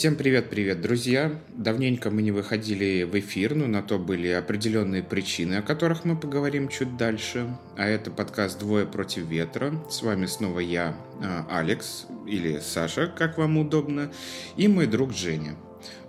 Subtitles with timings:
[0.00, 1.30] Всем привет-привет, друзья!
[1.50, 6.16] Давненько мы не выходили в эфир, но на то были определенные причины, о которых мы
[6.16, 7.54] поговорим чуть дальше.
[7.76, 9.74] А это подкаст «Двое против ветра».
[9.90, 14.10] С вами снова я, а, Алекс, или Саша, как вам удобно,
[14.56, 15.54] и мой друг Женя.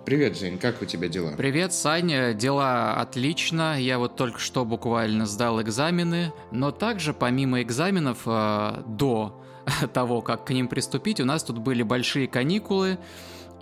[0.05, 1.33] Привет, Жень, как у тебя дела?
[1.35, 3.77] Привет, Саня, дела отлично.
[3.77, 9.43] Я вот только что буквально сдал экзамены, но также помимо экзаменов э, до
[9.93, 12.97] того, как к ним приступить, у нас тут были большие каникулы,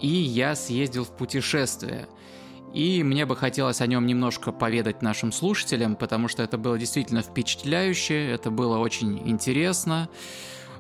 [0.02, 2.08] и я съездил в путешествие.
[2.73, 7.22] И мне бы хотелось о нем немножко поведать нашим слушателям, потому что это было действительно
[7.22, 10.09] впечатляюще, это было очень интересно.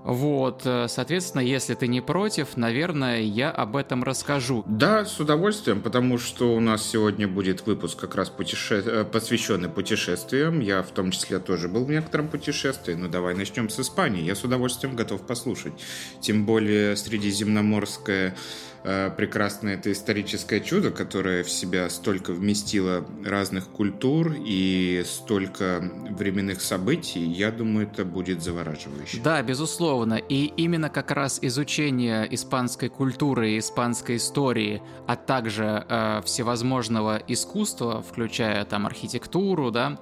[0.03, 4.63] Вот, э, соответственно, если ты не против, наверное, я об этом расскажу.
[4.65, 8.75] Да, с удовольствием, потому что у нас сегодня будет выпуск как раз путеше...
[8.85, 10.61] Э, посвященный путешествиям.
[10.61, 12.93] Я в том числе тоже был в некотором путешествии.
[12.93, 14.23] Но давай начнем с Испании.
[14.23, 15.73] Я с удовольствием готов послушать.
[16.21, 18.35] Тем более средиземноморская
[18.83, 27.25] прекрасное это историческое чудо, которое в себя столько вместило разных культур и столько временных событий,
[27.25, 29.19] я думаю, это будет завораживающе.
[29.23, 30.15] Да, безусловно.
[30.15, 38.65] И именно как раз изучение испанской культуры испанской истории, а также э, всевозможного искусства, включая
[38.65, 39.97] там архитектуру, да,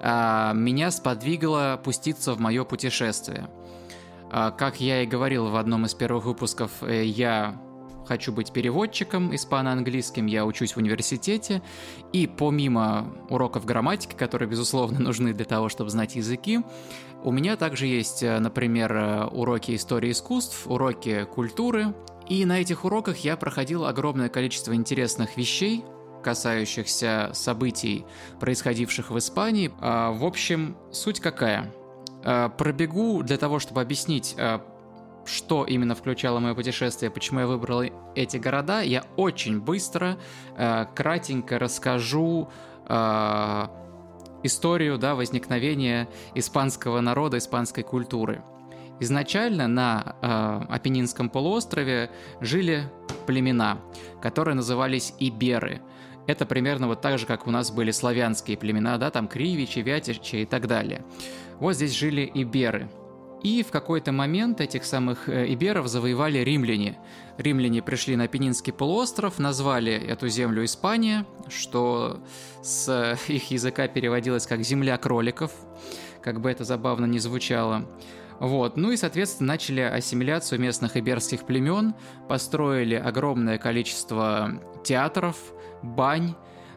[0.00, 3.48] э, меня сподвигло пуститься в мое путешествие.
[4.30, 7.60] Э, как я и говорил в одном из первых выпусков, э, я
[8.06, 11.62] хочу быть переводчиком испано-английским, я учусь в университете,
[12.12, 16.60] и помимо уроков грамматики, которые, безусловно, нужны для того, чтобы знать языки,
[17.24, 21.94] у меня также есть, э, например, э, уроки истории искусств, уроки культуры,
[22.28, 25.84] и на этих уроках я проходил огромное количество интересных вещей,
[26.22, 28.04] касающихся событий,
[28.40, 29.72] происходивших в Испании.
[29.80, 31.72] А, в общем, суть какая?
[32.24, 34.34] Э, пробегу для того, чтобы объяснить,
[35.24, 37.82] что именно включало мое путешествие, почему я выбрал
[38.14, 40.18] эти города, я очень быстро,
[40.56, 42.48] э, кратенько расскажу
[42.88, 43.66] э,
[44.42, 48.42] историю да, возникновения испанского народа, испанской культуры.
[49.00, 52.84] Изначально на э, Апеннинском полуострове жили
[53.26, 53.78] племена,
[54.20, 55.80] которые назывались Иберы.
[56.28, 60.36] Это примерно вот так же, как у нас были славянские племена, да, там Кривичи, Вятичи
[60.36, 61.04] и так далее.
[61.58, 62.88] Вот здесь жили Иберы–
[63.42, 66.98] и в какой-то момент этих самых э, иберов завоевали римляне.
[67.38, 72.20] Римляне пришли на Пенинский полуостров, назвали эту землю Испания, что
[72.62, 75.52] с их языка переводилось как «земля кроликов»,
[76.22, 77.88] как бы это забавно не звучало.
[78.38, 78.76] Вот.
[78.76, 81.94] Ну и, соответственно, начали ассимиляцию местных иберских племен,
[82.28, 85.36] построили огромное количество театров,
[85.82, 86.34] бань,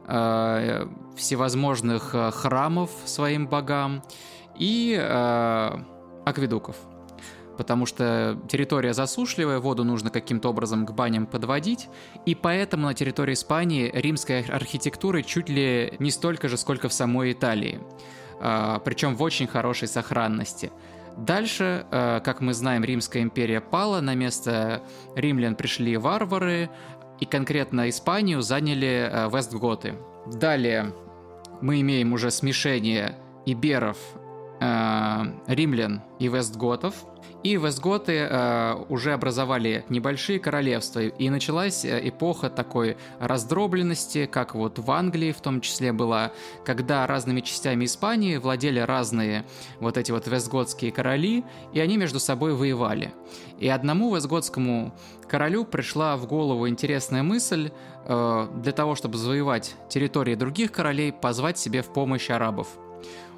[0.07, 4.03] э, всевозможных э, храмов своим богам
[4.57, 5.79] и э,
[6.25, 6.75] акведуков.
[7.57, 11.87] Потому что территория засушливая, воду нужно каким-то образом к баням подводить,
[12.25, 17.31] и поэтому на территории Испании римской архитектуры чуть ли не столько же, сколько в самой
[17.31, 17.79] Италии.
[18.39, 20.71] А, причем в очень хорошей сохранности.
[21.17, 24.83] Дальше, а, как мы знаем, Римская империя пала, на место
[25.15, 26.69] римлян пришли варвары,
[27.21, 29.95] и конкретно Испанию заняли а, вестготы.
[30.27, 30.93] Далее
[31.61, 33.15] мы имеем уже смешение
[33.45, 33.97] иберов
[34.59, 36.93] э, римлян и вестготов.
[37.43, 44.79] И вестготы э, уже образовали небольшие королевства, и началась э, эпоха такой раздробленности, как вот
[44.79, 46.31] в Англии в том числе была,
[46.65, 49.45] когда разными частями Испании владели разные
[49.79, 53.13] вот эти вот вестготские короли, и они между собой воевали.
[53.59, 54.95] И одному вестготскому
[55.27, 57.69] королю пришла в голову интересная мысль
[58.05, 62.69] э, для того, чтобы завоевать территории других королей, позвать себе в помощь арабов.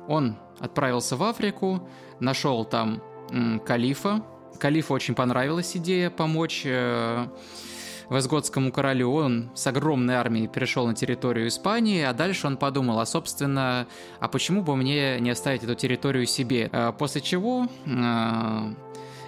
[0.07, 1.87] Он отправился в Африку,
[2.19, 3.01] нашел там
[3.31, 4.23] м, калифа.
[4.59, 7.27] Калифу очень понравилась идея помочь э,
[8.09, 9.13] Вестготскому королю.
[9.13, 13.87] Он с огромной армией перешел на территорию Испании, а дальше он подумал, а собственно,
[14.19, 16.69] а почему бы мне не оставить эту территорию себе?
[16.71, 18.73] Э, после чего э,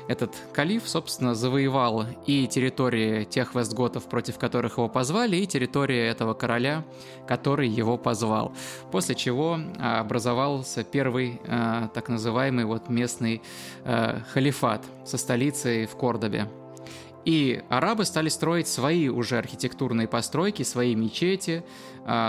[0.09, 6.33] этот калиф, собственно, завоевал и территории тех вестготов, против которых его позвали, и территории этого
[6.33, 6.83] короля,
[7.27, 8.51] который его позвал.
[8.91, 13.43] После чего а, образовался первый а, так называемый вот местный
[13.85, 16.49] а, халифат со столицей в Кордобе.
[17.23, 21.63] И арабы стали строить свои уже архитектурные постройки, свои мечети,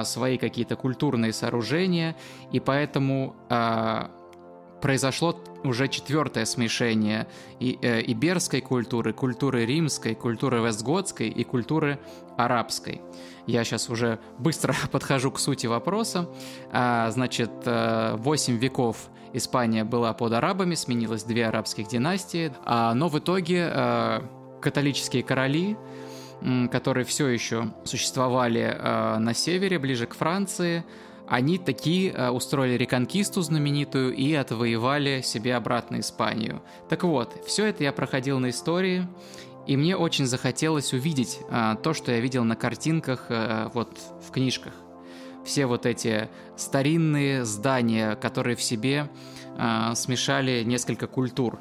[0.03, 2.17] свои какие-то культурные сооружения,
[2.53, 3.37] и поэтому
[4.81, 7.27] произошло уже четвертое смешение
[7.59, 11.99] и, э, иберской культуры, культуры римской, культуры вестготской и культуры
[12.37, 13.01] арабской.
[13.47, 16.29] Я сейчас уже быстро подхожу к сути вопроса.
[16.73, 23.09] А, значит, 8 э, веков Испания была под арабами, сменилось две арабских династии, а, но
[23.09, 24.25] в итоге а,
[24.61, 25.77] католические короли
[26.71, 30.85] которые все еще существовали э, на севере, ближе к Франции,
[31.31, 36.61] они такие э, устроили реконкисту знаменитую и отвоевали себе обратно Испанию.
[36.89, 39.07] Так вот, все это я проходил на истории,
[39.69, 43.97] и мне очень захотелось увидеть э, то, что я видел на картинках э, вот
[44.27, 44.73] в книжках.
[45.45, 49.09] Все вот эти старинные здания, которые в себе
[49.57, 51.61] э, смешали несколько культур.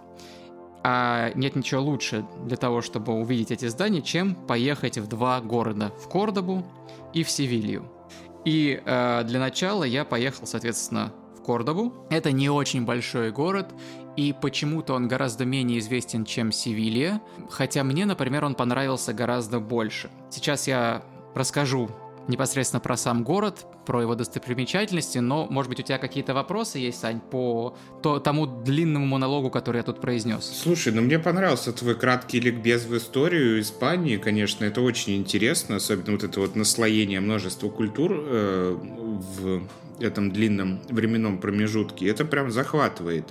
[0.83, 5.91] А нет ничего лучше для того, чтобы увидеть эти здания, чем поехать в два города,
[6.03, 6.65] в Кордобу
[7.13, 7.98] и в Севилью.
[8.45, 11.93] И э, для начала я поехал, соответственно, в Кордобу.
[12.09, 13.73] Это не очень большой город,
[14.15, 20.09] и почему-то он гораздо менее известен, чем Севилья, хотя мне, например, он понравился гораздо больше.
[20.29, 21.03] Сейчас я
[21.35, 21.89] расскажу
[22.29, 26.99] непосредственно про сам город, про его достопримечательности, но, может быть, у тебя какие-то вопросы есть,
[26.99, 30.45] Сань, по то, тому длинному монологу, который я тут произнес?
[30.45, 36.13] Слушай, ну мне понравился твой краткий ликбез в историю Испании, конечно, это очень интересно, особенно
[36.13, 39.63] вот это вот наслоение множества культур э, в
[39.99, 43.25] этом длинном временном промежутке, это прям захватывает.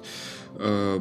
[0.56, 1.01] Э,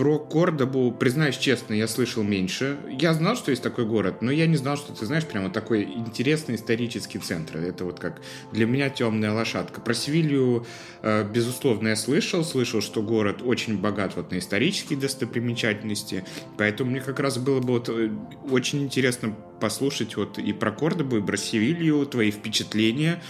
[0.00, 2.78] про Кордобу, признаюсь честно, я слышал меньше.
[2.88, 5.82] Я знал, что есть такой город, но я не знал, что ты знаешь, прямо такой
[5.82, 7.58] интересный исторический центр.
[7.58, 9.82] Это вот как для меня темная лошадка.
[9.82, 10.64] Про Севилью,
[11.02, 12.44] э, безусловно, я слышал.
[12.44, 16.24] Слышал, что город очень богат вот на исторические достопримечательности.
[16.56, 18.08] Поэтому мне как раз было бы вот э,
[18.50, 23.20] очень интересно послушать вот и про Кордобу, и про Севилью, твои впечатления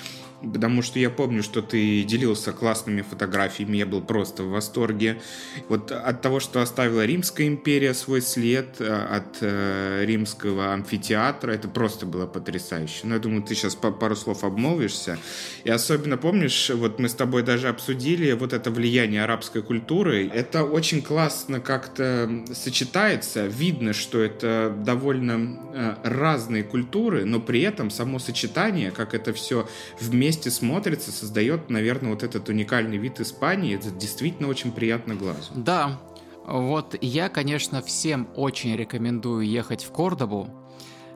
[0.42, 5.20] потому что я помню, что ты делился классными фотографиями, я был просто в восторге.
[5.68, 11.68] Вот от того, что оставила Римская империя свой след, э, от э, римского амфитеатра, это
[11.68, 13.00] просто было потрясающе.
[13.04, 15.18] Но я думаю, ты сейчас пару слов обмолвишься.
[15.64, 20.28] И особенно помнишь, вот мы с тобой даже обсудили вот это влияние арабской культуры.
[20.32, 23.46] Это очень классно как-то сочетается.
[23.46, 29.68] Видно, что это довольно э, разные культуры, но при этом само сочетание, как это все
[29.98, 33.74] вместе вместе смотрится, создает, наверное, вот этот уникальный вид Испании.
[33.74, 35.50] Это действительно очень приятно глазу.
[35.56, 35.98] Да,
[36.46, 40.48] вот я, конечно, всем очень рекомендую ехать в Кордобу.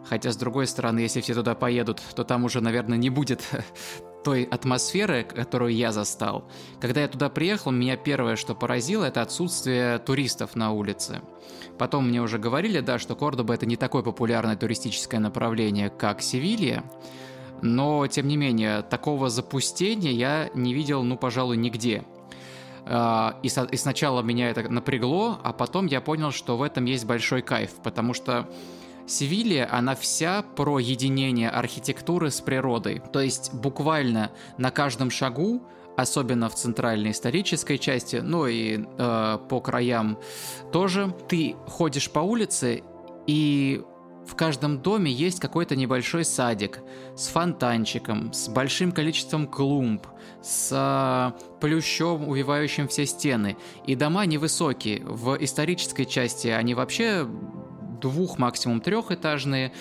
[0.05, 3.49] Хотя, с другой стороны, если все туда поедут, то там уже, наверное, не будет
[4.25, 6.51] той атмосферы, которую я застал.
[6.81, 11.21] Когда я туда приехал, меня первое, что поразило, это отсутствие туристов на улице.
[11.79, 16.83] Потом мне уже говорили, да, что Кордоба это не такое популярное туристическое направление, как Севилья,
[17.65, 22.05] но, тем не менее, такого запустения я не видел, ну, пожалуй, нигде.
[22.85, 27.07] А, и, и сначала меня это напрягло, а потом я понял, что в этом есть
[27.07, 28.49] большой кайф, потому что
[29.07, 33.03] Севилья, она вся про единение архитектуры с природой.
[33.13, 35.63] То есть буквально на каждом шагу
[35.97, 40.19] особенно в центральной исторической части, ну и э, по краям
[40.73, 42.83] тоже, ты ходишь по улице
[43.27, 43.83] и
[44.27, 46.81] в каждом доме есть какой-то небольшой садик
[47.17, 50.07] с фонтанчиком, с большим количеством клумб,
[50.43, 53.57] с э, плющом, увивающим все стены.
[53.87, 55.03] И дома невысокие.
[55.05, 57.27] В исторической части они вообще
[58.01, 59.73] двух, максимум трехэтажные,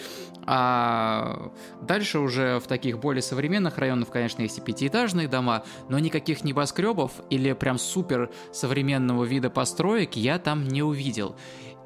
[0.45, 1.51] а
[1.81, 7.11] дальше уже в таких более современных районах, конечно, есть и пятиэтажные дома, но никаких небоскребов
[7.29, 11.35] или прям супер современного вида построек я там не увидел.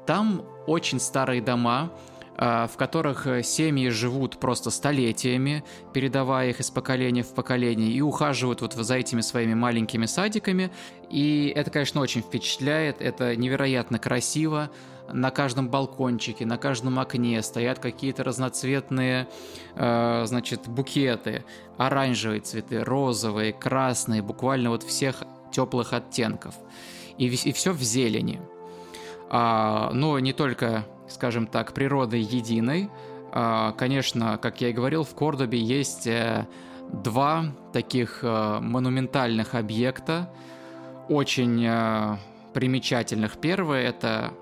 [0.06, 6.70] Там очень старые дома, а, в которых э, семьи живут просто столетиями, передавая их из
[6.70, 10.70] поколения в поколение, и ухаживают вот за этими своими маленькими садиками.
[11.10, 14.70] И это, конечно, очень впечатляет, это невероятно красиво.
[15.12, 19.26] На каждом балкончике, на каждом окне стоят какие-то разноцветные,
[19.74, 21.44] э, значит, букеты,
[21.76, 26.54] оранжевые цветы, розовые, красные, буквально вот всех теплых оттенков.
[27.16, 28.40] И, и все в зелени.
[29.28, 32.90] А, но не только скажем так, природой единой.
[33.32, 36.46] А, конечно, как я и говорил, в Кордобе есть э,
[36.92, 40.30] два таких э, монументальных объекта,
[41.08, 42.16] очень э,
[42.54, 43.38] примечательных.
[43.38, 44.32] Первый— это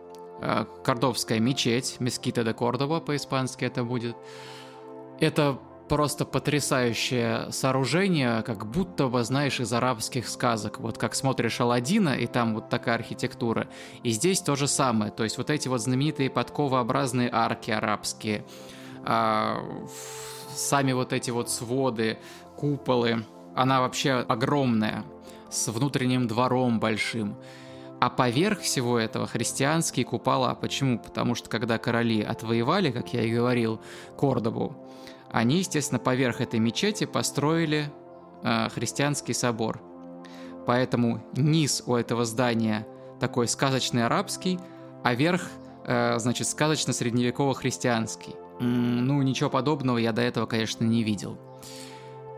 [0.84, 4.14] Кордовская мечеть, Мескита де Кордоба по-испански это будет.
[5.18, 10.80] Это просто потрясающее сооружение, как будто бы, знаешь, из арабских сказок.
[10.80, 13.68] Вот как смотришь Алладина, и там вот такая архитектура.
[14.02, 15.10] И здесь то же самое.
[15.10, 18.44] То есть вот эти вот знаменитые подковообразные арки арабские,
[19.04, 19.58] а,
[20.54, 22.18] сами вот эти вот своды,
[22.56, 23.24] куполы.
[23.54, 25.04] Она вообще огромная,
[25.50, 27.36] с внутренним двором большим.
[27.98, 30.54] А поверх всего этого христианские купола.
[30.54, 30.98] Почему?
[30.98, 33.80] Потому что когда короли отвоевали, как я и говорил,
[34.18, 34.85] Кордобу,
[35.36, 37.92] они, естественно, поверх этой мечети построили
[38.42, 39.82] э, христианский собор.
[40.66, 42.86] Поэтому низ у этого здания
[43.20, 44.58] такой сказочный арабский,
[45.04, 45.42] а верх,
[45.84, 48.34] э, значит, сказочно-средневеково-христианский.
[48.60, 51.36] Ну, ничего подобного я до этого, конечно, не видел.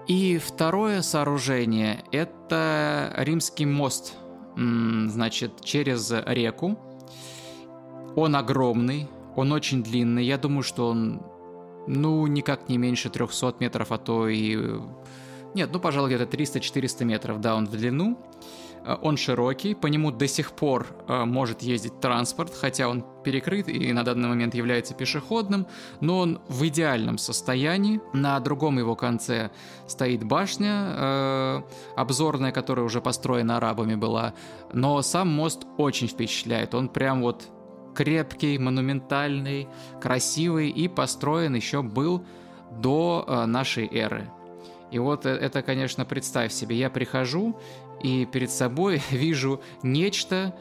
[0.08, 4.14] И второе сооружение– это римский мост,
[4.56, 6.76] значит, через реку.
[8.16, 10.24] Он огромный, он очень длинный.
[10.24, 11.22] Я думаю, что он,
[11.88, 14.80] ну, никак не меньше 300 метров, а то и...
[15.54, 18.18] Нет, ну, пожалуй, где-то 300-400 метров, да, он в длину.
[18.84, 23.68] Э, он широкий, по нему до сих пор э, может ездить транспорт, хотя он перекрыт
[23.68, 25.66] и на данный момент является пешеходным,
[26.00, 28.00] но он в идеальном состоянии.
[28.12, 29.50] На другом его конце
[29.86, 31.62] стоит башня э,
[31.96, 34.34] обзорная, которая уже построена арабами была,
[34.72, 36.74] но сам мост очень впечатляет.
[36.74, 37.48] Он прям вот
[37.98, 39.66] крепкий, монументальный,
[40.00, 42.24] красивый и построен еще был
[42.70, 44.30] до э, нашей эры.
[44.92, 47.58] И вот э, это, конечно, представь себе, я прихожу
[48.00, 50.54] и перед собой вижу нечто,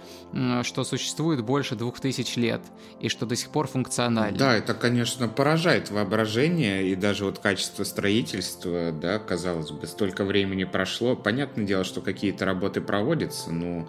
[0.64, 2.62] что существует больше двух тысяч лет
[3.00, 4.36] и что до сих пор функционально.
[4.36, 10.64] Да, это, конечно, поражает воображение и даже вот качество строительства, да, казалось бы, столько времени
[10.64, 11.16] прошло.
[11.16, 13.88] Понятное дело, что какие-то работы проводятся, но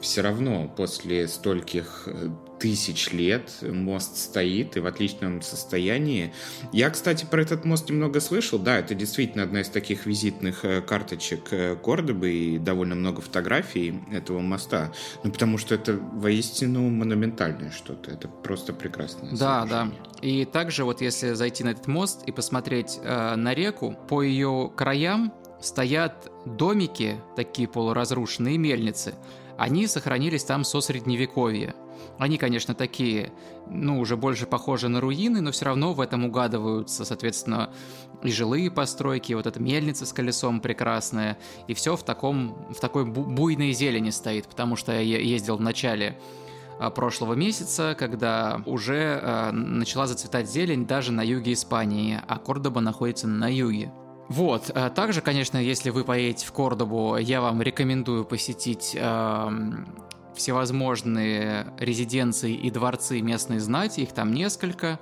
[0.00, 2.30] все равно после стольких э,
[2.60, 6.32] тысяч лет мост стоит и в отличном состоянии.
[6.72, 8.58] Я, кстати, про этот мост немного слышал.
[8.58, 13.94] Да, это действительно одна из таких визитных э, карточек э, Кордобы и довольно много фотографий
[14.12, 14.92] этого моста.
[15.24, 18.10] Ну, потому что это воистину монументальное что-то.
[18.10, 19.30] Это просто прекрасно.
[19.32, 19.90] Да, да.
[20.20, 24.70] И также вот если зайти на этот мост и посмотреть э, на реку, по ее
[24.76, 29.14] краям стоят домики, такие полуразрушенные мельницы.
[29.60, 31.74] Они сохранились там со средневековья.
[32.16, 33.30] Они, конечно, такие,
[33.68, 37.70] ну, уже больше похожи на руины, но все равно в этом угадываются, соответственно,
[38.22, 41.36] и жилые постройки, и вот эта мельница с колесом прекрасная,
[41.68, 46.18] и все в, таком, в такой буйной зелени стоит, потому что я ездил в начале
[46.78, 52.80] а, прошлого месяца, когда уже э, начала зацветать зелень даже на юге Испании, а Кордоба
[52.80, 53.92] находится на юге.
[54.30, 54.70] Вот.
[54.72, 59.50] А также, конечно, если вы поедете в Кордобу, я вам рекомендую посетить э,
[60.36, 65.00] всевозможные резиденции и дворцы местной знати, их там несколько,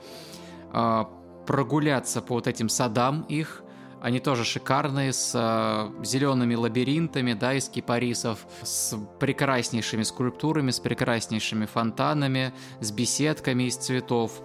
[0.72, 1.04] э,
[1.46, 3.62] прогуляться по вот этим садам их,
[4.00, 11.66] они тоже шикарные, с э, зелеными лабиринтами, да, из кипарисов, с прекраснейшими скульптурами, с прекраснейшими
[11.66, 14.40] фонтанами, с беседками из цветов.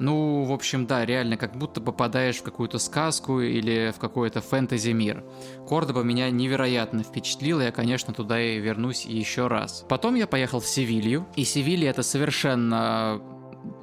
[0.00, 5.24] Ну, в общем, да, реально, как будто попадаешь в какую-то сказку или в какой-то фэнтези-мир.
[5.68, 9.84] Кордоба меня невероятно впечатлила, я, конечно, туда и вернусь еще раз.
[9.88, 13.20] Потом я поехал в Севилью, и Севилья это совершенно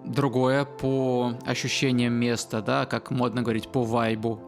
[0.06, 4.40] другое по ощущениям места, да, как модно говорить, по вайбу.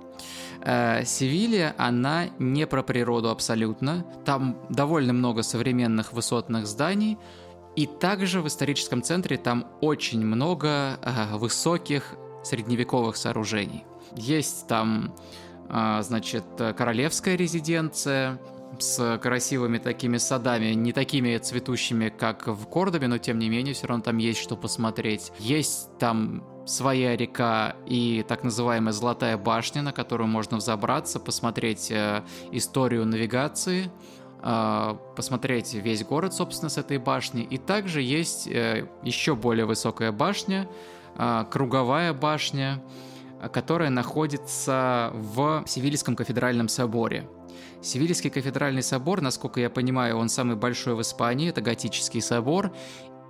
[0.64, 4.06] Э, Севилья, она не про природу абсолютно.
[4.26, 7.18] Там довольно много современных высотных зданий,
[7.78, 13.86] и также в историческом центре там очень много э, высоких средневековых сооружений.
[14.16, 15.14] Есть там,
[15.70, 16.44] э, значит,
[16.76, 18.40] королевская резиденция
[18.80, 23.86] с красивыми такими садами, не такими цветущими, как в Кордобе, но тем не менее все
[23.86, 25.32] равно там есть что посмотреть.
[25.38, 32.24] Есть там своя река и так называемая Золотая башня, на которую можно взобраться, посмотреть э,
[32.52, 33.92] историю навигации.
[34.42, 37.44] А, посмотреть весь город, собственно, с этой башни.
[37.44, 40.68] И также есть э, еще более высокая башня,
[41.16, 42.82] а, круговая башня,
[43.52, 47.28] которая находится в Севильском кафедральном соборе.
[47.82, 52.74] Севильский кафедральный собор, насколько я понимаю, он самый большой в Испании, это готический собор,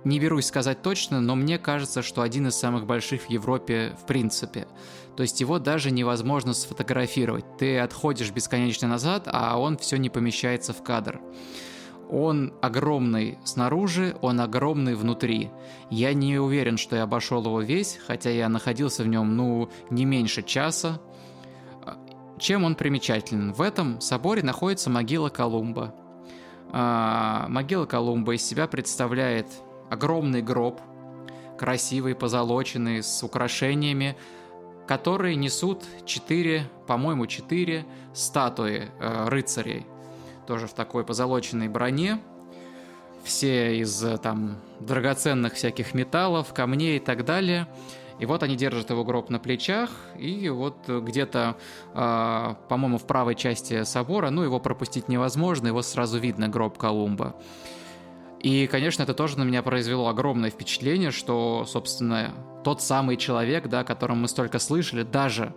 [0.04, 4.06] не берусь сказать точно, но мне кажется, что один из самых больших в Европе в
[4.06, 4.66] принципе.
[5.16, 7.44] То есть его даже невозможно сфотографировать.
[7.58, 11.20] Ты отходишь бесконечно назад, а он все не помещается в кадр.
[12.08, 15.50] Он огромный снаружи, он огромный внутри.
[15.90, 20.04] Я не уверен, что я обошел его весь, хотя я находился в нем, ну, не
[20.04, 21.00] меньше часа.
[22.38, 23.52] Чем он примечателен?
[23.52, 25.94] В этом соборе находится могила Колумба.
[26.70, 29.46] А, могила Колумба из себя представляет
[29.90, 30.80] огромный гроб,
[31.58, 34.16] красивый, позолоченный, с украшениями,
[34.86, 39.86] которые несут четыре, по-моему, четыре статуи э, рыцарей,
[40.46, 42.20] тоже в такой позолоченной броне,
[43.22, 47.68] все из э, там драгоценных всяких металлов, камней и так далее.
[48.18, 51.56] И вот они держат его гроб на плечах, и вот где-то,
[51.94, 57.36] э, по-моему, в правой части собора, ну, его пропустить невозможно, его сразу видно, гроб Колумба.
[58.40, 63.80] И, конечно, это тоже на меня произвело огромное впечатление, что, собственно, тот самый человек, да,
[63.80, 65.54] о котором мы столько слышали, даже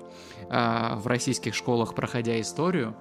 [0.49, 2.95] э, в российских школах, проходя историю,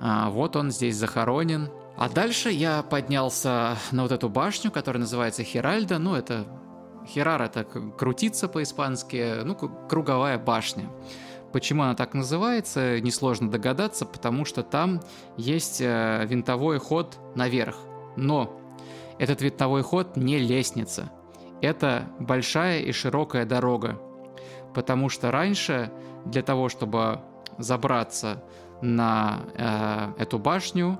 [0.00, 1.70] э, вот он здесь захоронен.
[1.96, 6.46] А дальше я поднялся на вот эту башню, которая называется Хиральда, ну, это
[7.08, 10.90] Херар это крутиться по-испански, ну, круговая башня.
[11.52, 15.00] Почему она так называется, несложно догадаться, потому что там
[15.36, 17.76] есть э, винтовой ход наверх.
[18.16, 18.57] Но
[19.18, 21.10] этот винтовой ход не лестница.
[21.60, 24.00] Это большая и широкая дорога.
[24.74, 25.90] Потому что раньше
[26.24, 27.20] для того, чтобы
[27.58, 28.42] забраться
[28.80, 30.98] на э, эту башню,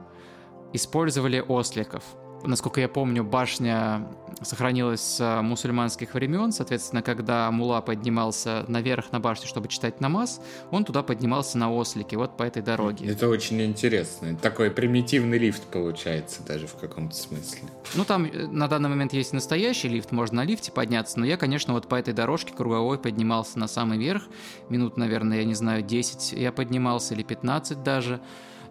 [0.72, 2.02] использовали осликов–
[2.44, 4.06] насколько я помню, башня
[4.42, 10.40] сохранилась с мусульманских времен, соответственно, когда Мула поднимался наверх на башню, чтобы читать намаз,
[10.70, 13.10] он туда поднимался на ослике, вот по этой дороге.
[13.10, 14.36] Это очень интересно.
[14.36, 17.62] Такой примитивный лифт получается даже в каком-то смысле.
[17.94, 21.36] Ну, там э, на данный момент есть настоящий лифт, можно на лифте подняться, но я,
[21.36, 24.22] конечно, вот по этой дорожке круговой поднимался на самый верх,
[24.68, 28.20] минут, наверное, я не знаю, 10 я поднимался или 15 даже,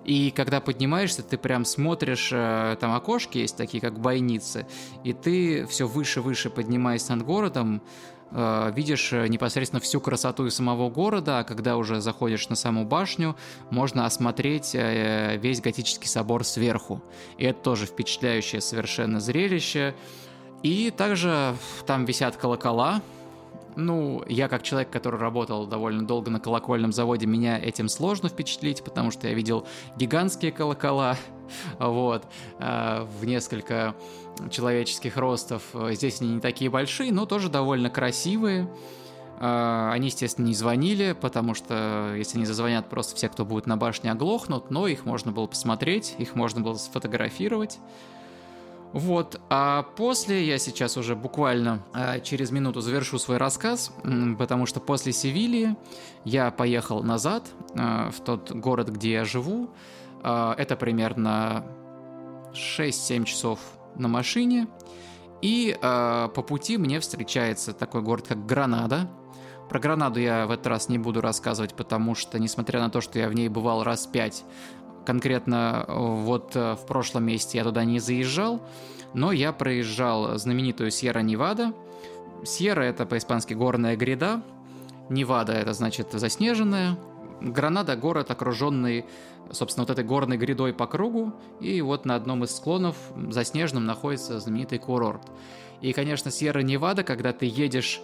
[0.06, 4.66] и когда поднимаешься, ты прям смотришь, э, там окошки есть такие, как бойницы,
[5.04, 7.82] и ты все выше-выше поднимаясь над городом,
[8.32, 13.36] э, видишь э, непосредственно всю красоту самого города, а когда уже заходишь на саму башню,
[13.70, 17.01] можно осмотреть весь готический собор сверху.
[17.38, 19.94] И это тоже впечатляющее совершенно зрелище.
[20.63, 23.01] И также там висят колокола,
[23.77, 28.84] ну, я как человек, который работал довольно долго на колокольном заводе, меня этим сложно впечатлить,
[28.84, 31.15] потому что я видел гигантские колокола,
[31.79, 32.25] вот,
[32.60, 33.96] э, в несколько
[34.50, 35.62] человеческих ростов.
[35.91, 38.67] Здесь они не такие большие, но тоже довольно красивые.
[39.39, 43.77] Э, они, естественно, не звонили, потому что если они зазвонят, просто все, кто будет на
[43.77, 47.79] башне, оглохнут, но их можно было посмотреть, их можно было сфотографировать.
[48.94, 53.91] Вот, а после я сейчас уже буквально э, через минуту завершу свой рассказ,
[54.39, 55.75] потому что после Севильи
[56.24, 57.44] я поехал назад
[57.75, 59.70] э, в тот город, где я живу.
[60.24, 61.65] Э, это примерно
[62.53, 63.59] 6-7 часов
[63.96, 64.68] на машине.
[65.42, 69.09] И э, по пути мне встречается такой город, как Гранада.
[69.70, 73.20] Про Гранаду я в этот раз не буду рассказывать, потому что, несмотря на то, что
[73.20, 74.46] я в ней бывал раз пять,
[75.07, 78.59] конкретно э, вот э, в прошлом месяце я туда не заезжал,
[79.13, 81.74] но я проезжал знаменитую Сьерра-Невада.
[82.43, 84.41] Сьерра— это по-испански горная гряда,
[85.07, 86.98] Невада— это значит заснеженная,
[87.39, 89.05] Гранада— город, окруженный,
[89.50, 92.98] собственно, вот этой горной грядой по кругу, и вот на одном из склонов
[93.29, 95.22] заснеженным находится знаменитый курорт.
[95.79, 98.01] И, конечно, Сьерра-Невада, когда ты едешь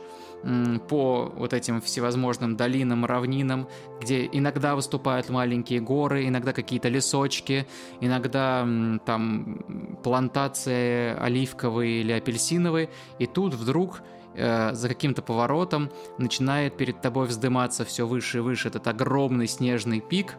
[0.90, 3.68] по вот этим всевозможным долинам, равнинам,
[4.02, 7.66] где иногда выступают маленькие горы, иногда какие-то лесочки,
[8.02, 8.68] иногда
[9.06, 14.02] там плантации оливковые или апельсиновые, и тут вдруг
[14.36, 20.02] э, за каким-то поворотом начинает перед тобой вздыматься все выше и выше этот огромный снежный
[20.02, 20.36] пик.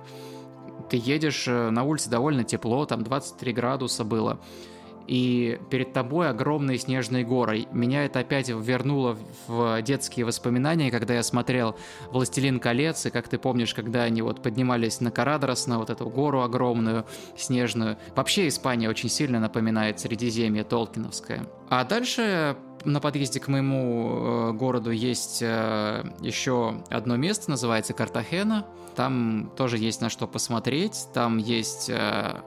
[0.91, 4.39] Ты едешь э, на улице довольно тепло, там 23 градуса было
[5.07, 7.67] и перед тобой огромные снежные горы.
[7.73, 11.77] Меня это опять вернуло в детские воспоминания, когда я смотрел
[12.11, 16.09] «Властелин колец», и как ты помнишь, когда они вот поднимались на Карадрос, на вот эту
[16.09, 17.05] гору огромную,
[17.37, 17.97] снежную.
[18.15, 21.47] Вообще Испания очень сильно напоминает Средиземье Толкиновское.
[21.69, 28.67] А дальше на подъезде к моему э, городу есть э, еще одно место, называется Картахена.
[28.95, 31.09] Там тоже есть на что посмотреть.
[31.13, 32.43] Там есть э,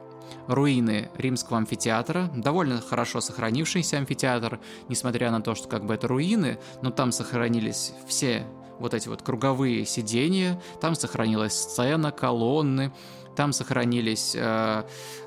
[0.47, 4.59] руины римского амфитеатра, довольно хорошо сохранившийся амфитеатр,
[4.89, 8.45] несмотря на то, что как бы это руины, но там сохранились все
[8.79, 12.91] вот эти вот круговые сиденья, там сохранилась сцена, колонны,
[13.35, 14.83] там сохранились э,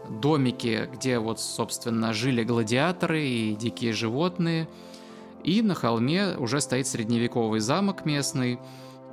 [0.08, 4.68] домики, где вот, собственно, жили гладиаторы и дикие животные.
[5.44, 8.58] И на холме уже стоит средневековый замок местный,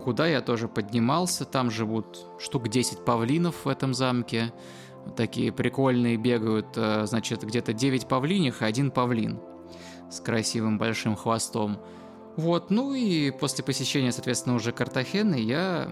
[0.03, 1.45] куда я тоже поднимался.
[1.45, 4.51] Там живут штук 10 павлинов в этом замке
[5.15, 9.39] такие прикольные бегают, э, значит, где-то 9 павлиних и один павлин
[10.09, 11.79] с красивым большим хвостом.
[12.35, 15.89] Вот, ну и после посещения, соответственно, уже Картахены я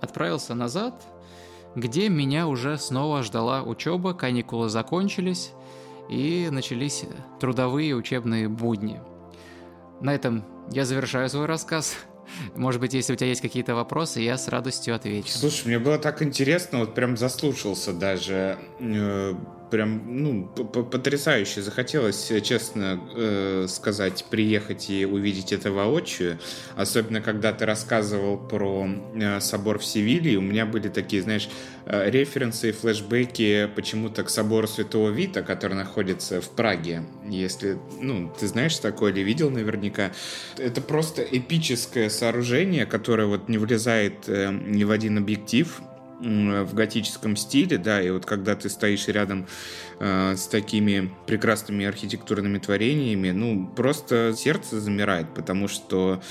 [0.00, 1.02] отправился назад,
[1.74, 5.52] где меня уже снова ждала учеба, каникулы закончились,
[6.08, 7.04] и начались
[7.38, 9.00] трудовые учебные будни.
[10.00, 11.96] На этом я завершаю свой рассказ.
[12.54, 15.30] Может быть, если у тебя есть какие-то вопросы, я с радостью отвечу.
[15.30, 18.58] Слушай, мне было так интересно, вот прям заслушался даже.
[19.70, 21.62] Прям, ну, потрясающе.
[21.62, 26.38] Захотелось, э, честно э, сказать, приехать и увидеть это воочию.
[26.76, 30.38] Особенно, когда ты рассказывал про э, собор в Севилье.
[30.38, 31.48] У меня были такие, знаешь,
[31.86, 37.04] э, референсы и флешбеки почему-то к собору Святого Вита, который находится в Праге.
[37.28, 40.10] Если, ну, ты знаешь такое или видел наверняка.
[40.58, 45.80] Это просто эпическое сооружение, которое вот не влезает э, ни в один объектив
[46.20, 49.46] в готическом стиле, да, и вот когда ты стоишь рядом
[49.98, 56.22] э, с такими прекрасными архитектурными творениями, ну, просто сердце замирает, потому что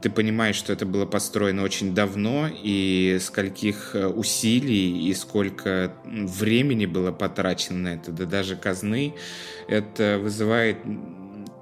[0.00, 6.86] ты понимаешь, что это было построено очень давно, и скольких э, усилий и сколько времени
[6.86, 9.14] было потрачено на это, да даже казны,
[9.68, 10.78] это вызывает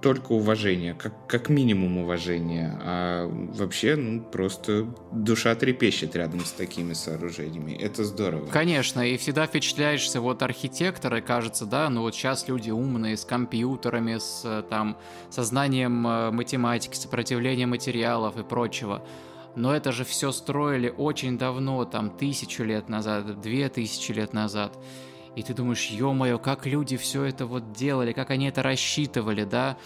[0.01, 6.93] только уважение, как, как минимум уважение, а вообще, ну, просто душа трепещет рядом с такими
[6.93, 7.73] сооружениями.
[7.73, 8.47] Это здорово.
[8.47, 14.19] Конечно, и всегда впечатляешься, вот архитекторы, кажется, да, ну вот сейчас люди умные, с компьютерами,
[14.19, 14.97] с там
[15.31, 19.05] сознанием э, математики, сопротивлением материалов и прочего.
[19.57, 24.79] Но это же все строили очень давно, там, тысячу лет назад, две тысячи лет назад.
[25.37, 29.77] И ты думаешь, ё-моё, как люди все это вот делали, как они это рассчитывали, да?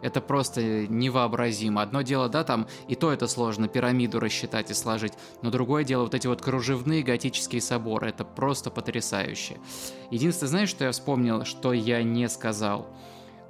[0.00, 1.82] Это просто невообразимо.
[1.82, 6.04] Одно дело, да, там и то это сложно, пирамиду рассчитать и сложить, но другое дело,
[6.04, 9.56] вот эти вот кружевные готические соборы, это просто потрясающе.
[10.10, 12.86] Единственное, знаешь, что я вспомнил, что я не сказал?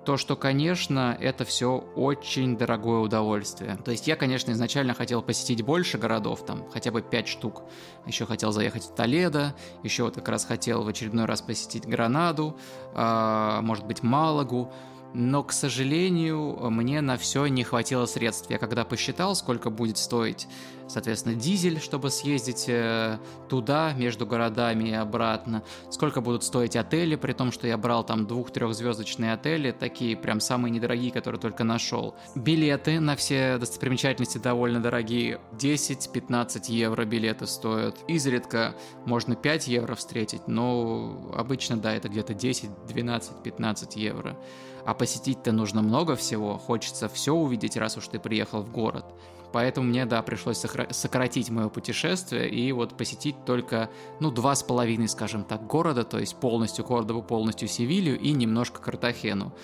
[0.09, 3.77] То, что, конечно, это все очень дорогое удовольствие.
[3.85, 7.65] То есть я, конечно, изначально хотел посетить больше городов, там хотя бы 5 штук.
[8.07, 12.57] Еще хотел заехать в Толедо, еще вот как раз хотел в очередной раз посетить Гранаду,
[12.95, 14.73] э, может быть, Малагу
[15.15, 18.51] но, к сожалению, мне на все не хватило средств.
[18.51, 20.47] Я когда посчитал, сколько будет стоить,
[20.89, 27.33] соответственно, дизель, чтобы съездить э, туда, между городами и обратно, сколько будут стоить отели, при
[27.33, 32.15] том, что я брал там двух-трехзвездочные отели, такие прям самые недорогие, которые только нашел.
[32.35, 37.97] Билеты на все достопримечательности довольно дорогие, 10-15 евро билеты стоят.
[38.09, 38.75] Изредка
[39.05, 44.37] можно 5 евро встретить, но обычно, да, это где-то 10, 12, 15 евро.
[44.85, 49.05] А посетить-то нужно много всего, хочется все увидеть, раз уж ты приехал в город.
[49.53, 50.59] Поэтому мне, да, пришлось
[50.91, 56.19] сократить мое путешествие и вот посетить только, ну, два с половиной, скажем так, города, то
[56.19, 59.55] есть полностью Кордову, полностью Севилью и немножко Картахену.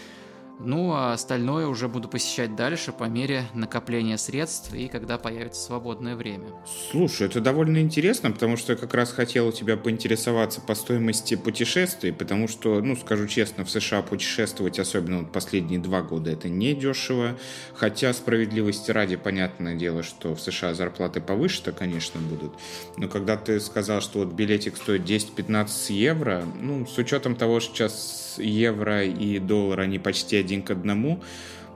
[0.61, 6.15] Ну, а остальное уже буду посещать дальше по мере накопления средств и когда появится свободное
[6.15, 6.47] время.
[6.91, 11.35] Слушай, это довольно интересно, потому что я как раз хотел у тебя поинтересоваться по стоимости
[11.35, 16.49] путешествий, потому что, ну, скажу честно, в США путешествовать, особенно вот последние два года, это
[16.49, 17.37] не дешево.
[17.75, 22.53] Хотя, справедливости ради, понятное дело, что в США зарплаты повыше-то, конечно, будут.
[22.97, 27.75] Но когда ты сказал, что вот билетик стоит 10-15 евро, ну, с учетом того, что
[27.75, 31.21] сейчас евро и доллар, они почти один к одному.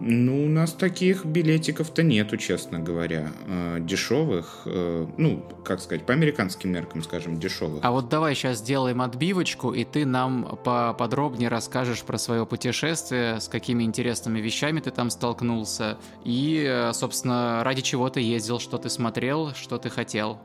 [0.01, 3.33] Ну, у нас таких билетиков-то нету, честно говоря.
[3.47, 7.81] Э, дешевых, э, ну, как сказать, по американским меркам, скажем, дешевых.
[7.83, 13.49] А вот давай сейчас сделаем отбивочку, и ты нам поподробнее расскажешь про свое путешествие, с
[13.49, 18.91] какими интересными вещами ты там столкнулся, и, э, собственно, ради чего ты ездил, что ты
[18.91, 20.39] смотрел, что ты хотел.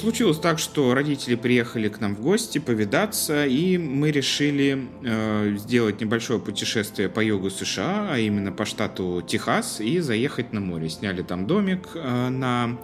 [0.00, 6.00] Случилось так, что родители приехали к нам в гости повидаться, и мы решили э, сделать
[6.00, 10.88] небольшое путешествие по югу США, а именно по штату Техас, и заехать на море.
[10.88, 12.78] Сняли там домик э, на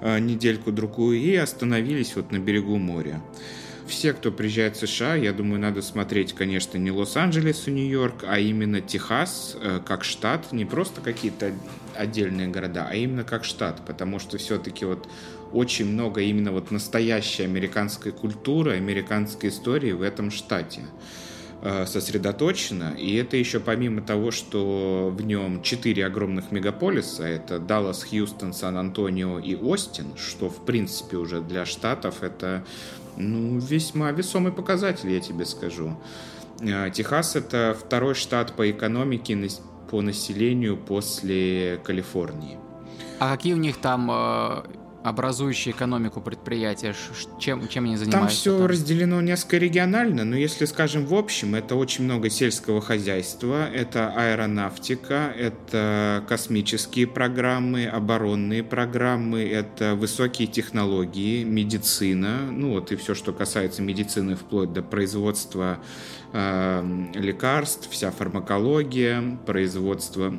[0.00, 3.20] э, недельку-другую и остановились вот на берегу моря.
[3.86, 8.38] Все, кто приезжает в США, я думаю, надо смотреть, конечно, не Лос-Анджелес и Нью-Йорк, а
[8.38, 11.52] именно Техас э, как штат, не просто какие-то
[11.96, 15.08] отдельные города, а именно как штат, потому что все-таки вот
[15.52, 20.82] очень много именно вот настоящей американской культуры, американской истории в этом штате
[21.62, 22.94] э, сосредоточено.
[22.98, 29.38] И это еще помимо того, что в нем четыре огромных мегаполиса, это Даллас, Хьюстон, Сан-Антонио
[29.38, 32.64] и Остин, что в принципе уже для штатов это
[33.16, 35.96] ну, весьма весомый показатель, я тебе скажу.
[36.60, 39.36] Э, Техас это второй штат по экономике
[39.90, 42.58] по населению после Калифорнии.
[43.18, 44.62] А какие у них там э,
[45.02, 46.94] образующие экономику предприятия?
[47.38, 48.18] Чем, чем они занимаются?
[48.18, 48.66] Там все там?
[48.66, 55.32] разделено несколько регионально, но если, скажем, в общем, это очень много сельского хозяйства, это аэронавтика,
[55.36, 63.82] это космические программы, оборонные программы, это высокие технологии, медицина, ну вот и все, что касается
[63.82, 65.78] медицины, вплоть до производства
[66.32, 70.34] э, лекарств, вся фармакология, производство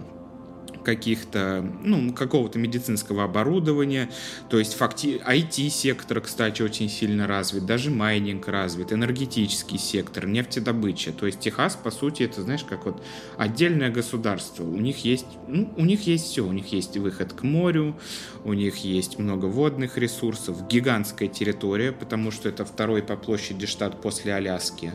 [0.83, 4.09] каких-то, ну, какого-то медицинского оборудования,
[4.49, 5.21] то есть факти...
[5.25, 11.91] IT-сектор, кстати, очень сильно развит, даже майнинг развит, энергетический сектор, нефтедобыча, то есть Техас, по
[11.91, 13.03] сути, это, знаешь, как вот
[13.37, 17.43] отдельное государство, у них есть, ну, у них есть все, у них есть выход к
[17.43, 17.95] морю,
[18.43, 24.01] у них есть много водных ресурсов, гигантская территория, потому что это второй по площади штат
[24.01, 24.93] после Аляски,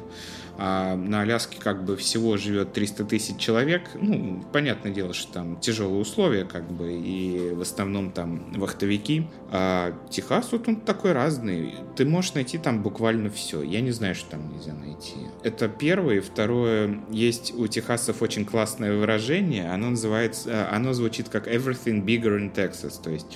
[0.61, 3.83] а на Аляске как бы всего живет 300 тысяч человек.
[3.95, 9.29] Ну, понятное дело, что там тяжелые условия, как бы, и в основном там вахтовики.
[9.53, 11.77] А Техас вот он такой разный.
[11.95, 13.63] Ты можешь найти там буквально все.
[13.63, 15.15] Я не знаю, что там нельзя найти.
[15.45, 16.21] Это первое.
[16.21, 19.71] Второе, есть у техасцев очень классное выражение.
[19.71, 23.01] Оно называется, оно звучит как everything bigger in Texas.
[23.01, 23.27] То есть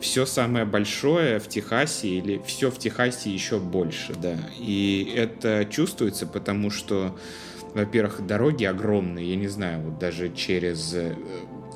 [0.00, 4.36] все самое большое в Техасе или все в Техасе еще больше, да.
[4.58, 7.16] И это чувствуется, потому что,
[7.74, 11.14] во-первых, дороги огромные, я не знаю, вот даже через э,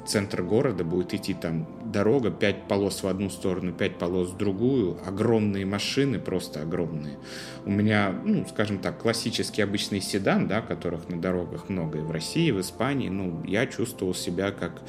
[0.06, 4.98] центр города будет идти там дорога, пять полос в одну сторону, пять полос в другую,
[5.06, 7.18] огромные машины, просто огромные.
[7.64, 12.10] У меня, ну, скажем так, классический обычный седан, да, которых на дорогах много и в
[12.10, 14.82] России, и в Испании, ну, я чувствовал себя как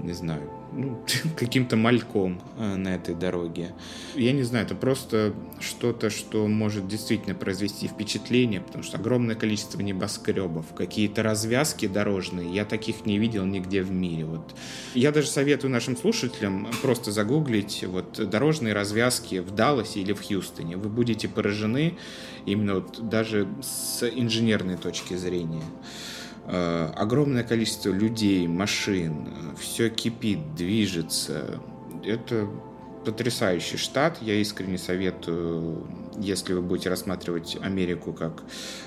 [0.00, 1.04] не знаю, ну,
[1.36, 3.74] каким-то мальком э, на этой дороге.
[4.14, 9.80] Я не знаю, это просто что-то, что может действительно произвести впечатление, потому что огромное количество
[9.80, 14.24] небоскребов, какие-то развязки дорожные, я таких не видел нигде в мире.
[14.24, 14.54] Вот.
[14.94, 20.76] Я даже советую нашим слушателям просто загуглить вот дорожные развязки в Далласе или в Хьюстоне.
[20.76, 21.96] Вы будете поражены
[22.46, 25.62] именно вот даже с инженерной точки зрения.
[26.50, 31.60] Э, огромное количество людей, машин, все кипит, движется.
[32.04, 32.48] Это
[33.04, 34.22] потрясающий штат.
[34.22, 35.86] Я искренне советую,
[36.18, 38.42] если вы будете рассматривать Америку как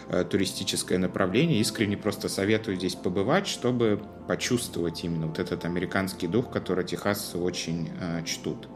[0.09, 6.49] э, туристическое направление, искренне просто советую здесь побывать, чтобы почувствовать именно вот этот американский дух,
[6.51, 8.67] который техасцы очень э, чтут.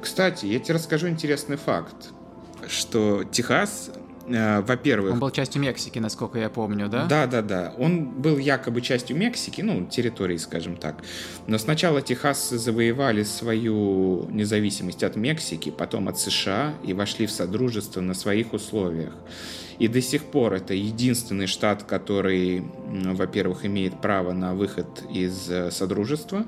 [0.00, 2.10] Кстати, я тебе расскажу интересный факт,
[2.68, 5.14] что Техас Э, во-первых...
[5.14, 7.06] Он был частью Мексики, насколько я помню, да?
[7.06, 7.74] Да, да, да.
[7.78, 11.02] Он был якобы частью Мексики, ну, территории, скажем так.
[11.46, 18.00] Но сначала Техасцы завоевали свою независимость от Мексики, потом от США и вошли в Содружество
[18.00, 19.14] на своих условиях.
[19.78, 25.70] И до сих пор это единственный штат, который, во-первых, имеет право на выход из э,
[25.70, 26.46] Содружества.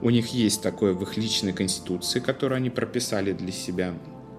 [0.00, 3.94] У них есть такое в их личной конституции, которую они прописали для себя.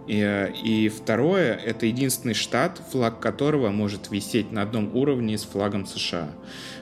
[0.10, 5.86] И, и второе, это единственный штат, флаг которого может висеть на одном уровне с флагом
[5.86, 6.30] США.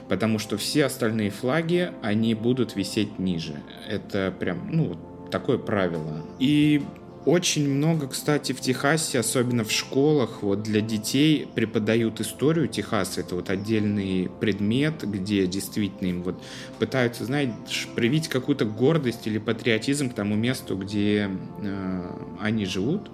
[0.08, 3.60] Потому что все остальные флаги, они будут висеть ниже.
[3.86, 4.96] Это прям, ну,
[5.30, 6.24] такое правило.
[6.38, 6.82] И
[7.28, 13.20] очень много, кстати, в Техасе, особенно в школах, вот для детей преподают историю Техаса.
[13.20, 16.42] Это вот отдельный предмет, где действительно им вот
[16.78, 17.52] пытаются, знаете,
[17.94, 22.10] привить какую-то гордость или патриотизм к тому месту, где э,
[22.40, 23.10] они живут.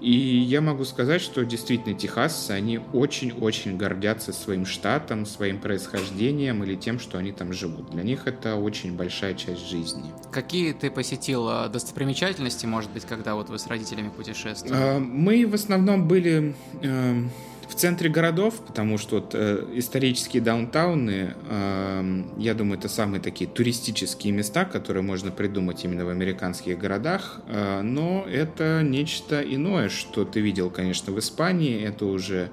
[0.00, 6.74] И я могу сказать, что действительно техасцы, они очень-очень гордятся своим штатом, своим происхождением или
[6.76, 7.90] тем, что они там живут.
[7.90, 10.04] Для них это очень большая часть жизни.
[10.30, 14.74] Какие ты посетил а, достопримечательности, может быть, когда вот вы с родителями путешествовали?
[14.74, 17.22] А, мы в основном были э,
[17.68, 23.48] в центре городов, потому что вот, э, исторические даунтауны, э, я думаю, это самые такие
[23.48, 30.24] туристические места, которые можно придумать именно в американских городах, э, но это нечто иное, что
[30.24, 32.50] ты видел, конечно, в Испании, это уже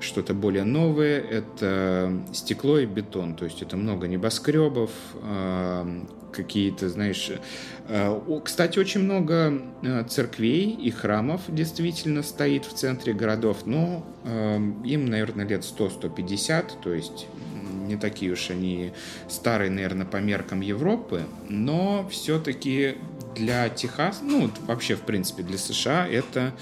[0.00, 4.90] что-то более новое, это стекло и бетон, то есть это много небоскребов,
[5.22, 6.00] э,
[6.32, 7.30] какие-то, знаешь...
[7.88, 14.04] Э, кстати, очень много э, церквей и храмов действительно стоит в центре городов, но
[14.84, 17.28] им, наверное, лет 100-150, то есть
[17.86, 18.92] не такие уж они
[19.28, 22.96] старые, наверное, по меркам Европы, но все-таки
[23.36, 26.54] для Техаса, ну, вообще, в принципе, для США это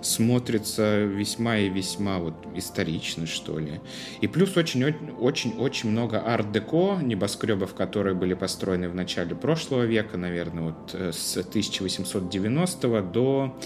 [0.00, 3.80] смотрится весьма и весьма вот исторично, что ли.
[4.20, 10.94] И плюс очень-очень-очень много арт-деко, небоскребов, которые были построены в начале прошлого века, наверное, вот
[10.94, 13.58] э, с 1890 до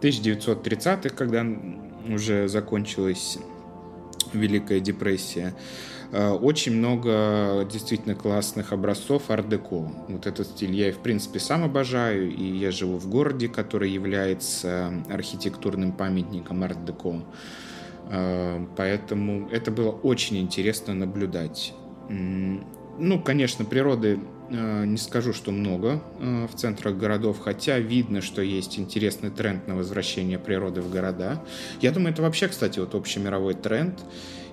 [0.00, 1.46] 1930-х, когда
[2.08, 3.38] уже закончилась
[4.32, 5.54] Великая депрессия.
[6.12, 9.90] Э, очень много действительно классных образцов ар-деко.
[10.08, 14.92] Вот этот стиль я, в принципе, сам обожаю, и я живу в городе, который является
[15.10, 17.22] архитектурным памятником ар-деко.
[18.10, 21.72] Э, поэтому это было очень интересно наблюдать.
[22.10, 24.20] Ну, конечно, природы
[24.50, 29.76] э, не скажу, что много в центрах городов, хотя видно, что есть интересный тренд на
[29.76, 31.42] возвращение природы в города.
[31.80, 33.98] Я думаю, это вообще, кстати, вот общемировой тренд.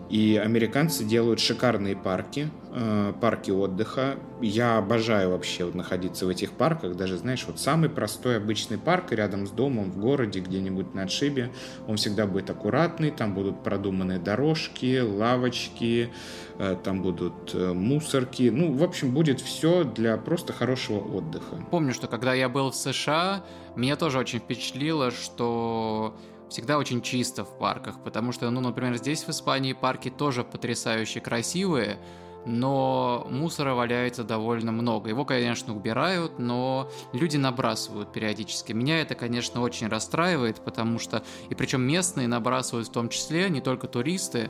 [0.10, 4.16] И американцы делают шикарные парки, э, парки отдыха.
[4.42, 6.96] Я обожаю вообще находиться в этих парках.
[6.96, 11.52] Даже, знаешь, вот самый простой обычный парк рядом с домом в городе, где-нибудь на отшибе,
[11.88, 16.12] он всегда будет аккуратный, там будут продуманные дорожки, лавочки,
[16.58, 18.50] э, там будут э, мусорки.
[18.50, 21.56] Ну, в общем, будет все для просто хорошего отдыха.
[21.70, 23.44] Помню, что когда я был в США,
[23.76, 26.16] меня тоже очень впечатлило, что
[26.50, 31.20] всегда очень чисто в парках, потому что, ну, например, здесь в Испании парки тоже потрясающе
[31.20, 32.00] красивые,
[32.46, 35.10] но мусора валяется довольно много.
[35.10, 38.72] Его, конечно, убирают, но люди набрасывают периодически.
[38.72, 43.62] Меня это, конечно, очень расстраивает, потому что, и причем местные набрасывают в том числе, не
[43.62, 44.50] только туристы,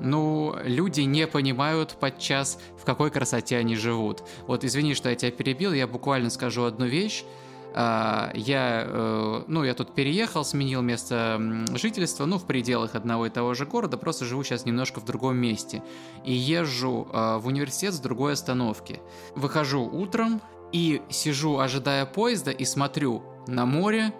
[0.00, 4.22] ну, люди не понимают подчас, в какой красоте они живут.
[4.46, 7.24] Вот извини, что я тебя перебил, я буквально скажу одну вещь.
[7.72, 11.40] А, я, э, ну, я тут переехал, сменил место
[11.74, 15.36] жительства, ну, в пределах одного и того же города, просто живу сейчас немножко в другом
[15.36, 15.82] месте.
[16.24, 19.00] И езжу а, в университет с другой остановки.
[19.36, 20.40] Выхожу утром
[20.72, 24.12] и сижу, ожидая поезда, и смотрю на море,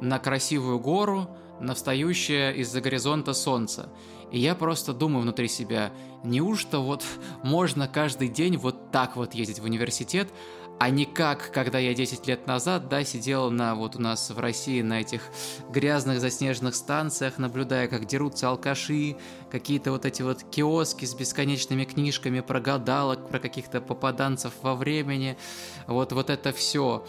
[0.00, 1.28] на красивую гору,
[1.60, 3.88] на встающее из-за горизонта солнце.
[4.30, 5.92] И я просто думаю внутри себя,
[6.24, 7.04] неужто вот
[7.42, 10.28] можно каждый день вот так вот ездить в университет,
[10.78, 14.38] а не как, когда я 10 лет назад, да, сидел на, вот у нас в
[14.38, 15.22] России на этих
[15.70, 19.16] грязных заснеженных станциях, наблюдая, как дерутся алкаши,
[19.50, 25.38] какие-то вот эти вот киоски с бесконечными книжками про гадалок, про каких-то попаданцев во времени,
[25.86, 27.06] вот, вот это все.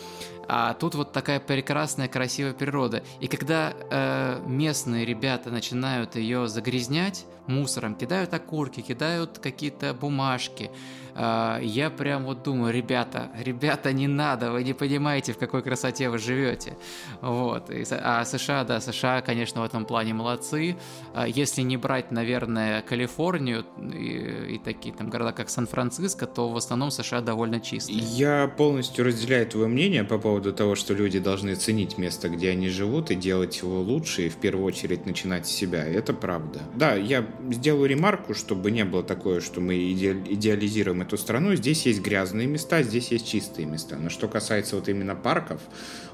[0.47, 3.03] А тут вот такая прекрасная, красивая природа.
[3.19, 10.71] И когда э, местные ребята начинают ее загрязнять мусором, кидают окурки, кидают какие-то бумажки,
[11.17, 16.17] я прям вот думаю, ребята, ребята, не надо, вы не понимаете, в какой красоте вы
[16.19, 16.77] живете.
[17.21, 17.69] Вот.
[17.71, 20.77] И, а США, да, США, конечно, в этом плане молодцы.
[21.13, 26.57] А если не брать, наверное, Калифорнию и, и такие там города, как Сан-Франциско, то в
[26.57, 27.97] основном США довольно чистые.
[27.97, 32.69] Я полностью разделяю твое мнение по поводу того, что люди должны ценить место, где они
[32.69, 35.85] живут, и делать его лучше, и в первую очередь начинать с себя.
[35.85, 36.61] Это правда.
[36.75, 41.55] Да, я сделаю ремарку, чтобы не было такое, что мы идеализируем эту страну.
[41.55, 43.97] Здесь есть грязные места, здесь есть чистые места.
[43.97, 45.61] Но что касается вот именно парков,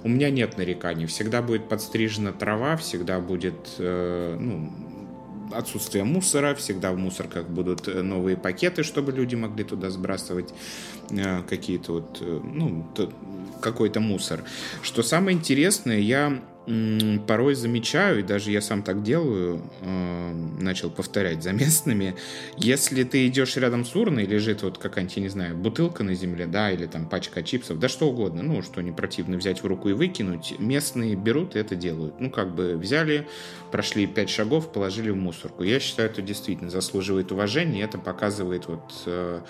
[0.03, 1.07] у меня нет нареканий.
[1.07, 4.71] Всегда будет подстрижена трава, всегда будет, э, ну,
[5.51, 10.53] отсутствие мусора, всегда в мусорках будут э, новые пакеты, чтобы люди могли туда сбрасывать
[11.09, 12.87] э, какие-то вот, э, ну,
[13.61, 14.43] какой-то мусор.
[14.81, 16.41] Что самое интересное, я
[17.27, 22.15] порой замечаю, и даже я сам так делаю, э, начал повторять за местными,
[22.57, 26.71] если ты идешь рядом с урной, лежит вот какая-нибудь, не знаю, бутылка на земле, да,
[26.71, 29.93] или там пачка чипсов, да что угодно, ну, что не противно взять в руку и
[29.93, 32.19] выкинуть, местные берут и это делают.
[32.19, 33.27] Ну, как бы взяли,
[33.71, 35.63] прошли пять шагов, положили в мусорку.
[35.63, 39.41] Я считаю, это действительно заслуживает уважения, и это показывает вот э,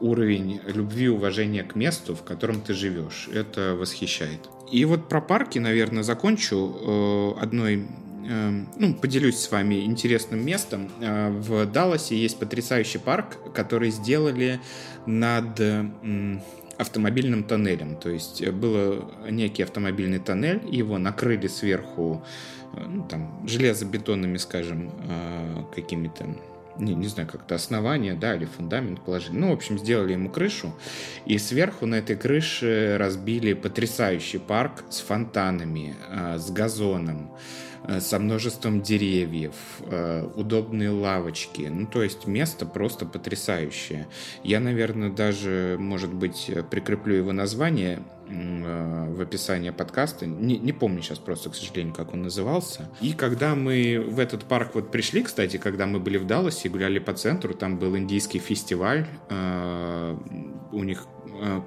[0.00, 3.28] уровень любви и уважения к месту, в котором ты живешь.
[3.32, 4.48] Это восхищает.
[4.70, 7.86] И вот про парки, наверное, закончу э, одной
[8.28, 10.90] э, ну, поделюсь с вами интересным местом.
[11.00, 14.60] Э, в Далласе есть потрясающий парк, который сделали
[15.06, 15.60] над
[16.78, 17.96] автомобильным тоннелем.
[17.96, 22.24] То есть был некий автомобильный тоннель, его накрыли сверху
[22.74, 24.90] ну, там, железобетонными, скажем,
[25.74, 26.26] какими-то
[26.78, 29.36] не, не знаю, как-то основание, да, или фундамент положили.
[29.36, 30.74] Ну, в общем, сделали ему крышу,
[31.24, 37.32] и сверху на этой крыше разбили потрясающий парк с фонтанами, э, с газоном,
[38.00, 41.62] со множеством деревьев, э, удобные лавочки.
[41.62, 44.06] Ну, то есть место просто потрясающее.
[44.42, 50.26] Я, наверное, даже, может быть, прикреплю его название Э, в описании подкаста.
[50.26, 52.90] Не, не помню сейчас просто, к сожалению, как он назывался.
[53.00, 56.98] И когда мы в этот парк вот пришли, кстати, когда мы были в Далласе, гуляли
[56.98, 60.16] по центру, там был индийский фестиваль, э,
[60.72, 61.15] у них э,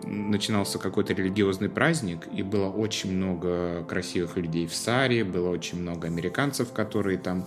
[0.03, 6.07] начинался какой-то религиозный праздник, и было очень много красивых людей в Саре, было очень много
[6.07, 7.45] американцев, которые там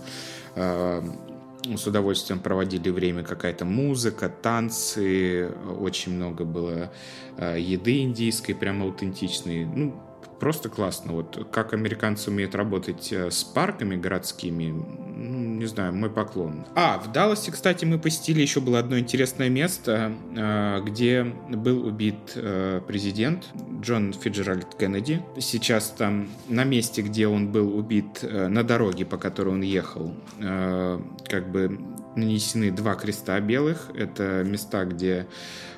[0.55, 6.91] с удовольствием проводили время, какая-то музыка, танцы, очень много было
[7.37, 9.65] э, еды индийской, прямо аутентичной.
[9.65, 9.95] Ну,
[10.39, 11.13] просто классно.
[11.13, 14.73] Вот как американцы умеют работать э, с парками городскими,
[15.15, 16.65] не знаю, мой поклон.
[16.75, 22.33] А, в Далласе, кстати, мы посетили еще было одно интересное место, э, где был убит
[22.35, 23.49] э, президент
[23.81, 25.21] Джон Фиджеральд Кеннеди.
[25.39, 31.51] Сейчас там на месте, где он был убит, на дороге, по которой он ехал, как
[31.51, 31.79] бы
[32.15, 33.89] нанесены два креста белых.
[33.95, 35.27] Это места, где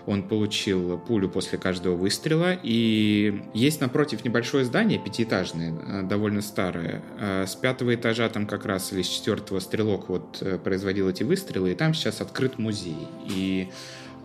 [0.05, 2.57] он получил пулю после каждого выстрела.
[2.61, 7.01] И есть напротив небольшое здание, пятиэтажное, э, довольно старое.
[7.19, 11.23] Э, с пятого этажа там как раз или с четвертого стрелок вот э, производил эти
[11.23, 13.07] выстрелы, и там сейчас открыт музей.
[13.27, 13.69] И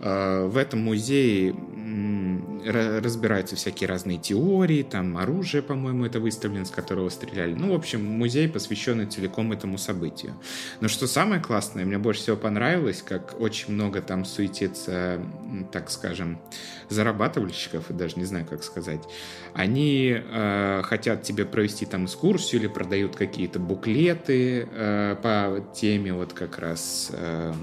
[0.01, 1.53] в этом музее
[2.65, 7.53] разбираются всякие разные теории, там оружие, по-моему, это выставлено, с которого стреляли.
[7.53, 10.33] Ну, в общем, музей, посвященный целиком этому событию.
[10.79, 15.19] Но что самое классное, мне больше всего понравилось, как очень много там суетится,
[15.71, 16.39] так скажем,
[16.89, 19.01] зарабатывальщиков, даже не знаю, как сказать.
[19.53, 26.33] Они э, хотят тебе провести там экскурсию или продают какие-то буклеты э, по теме вот
[26.33, 27.53] как раз э,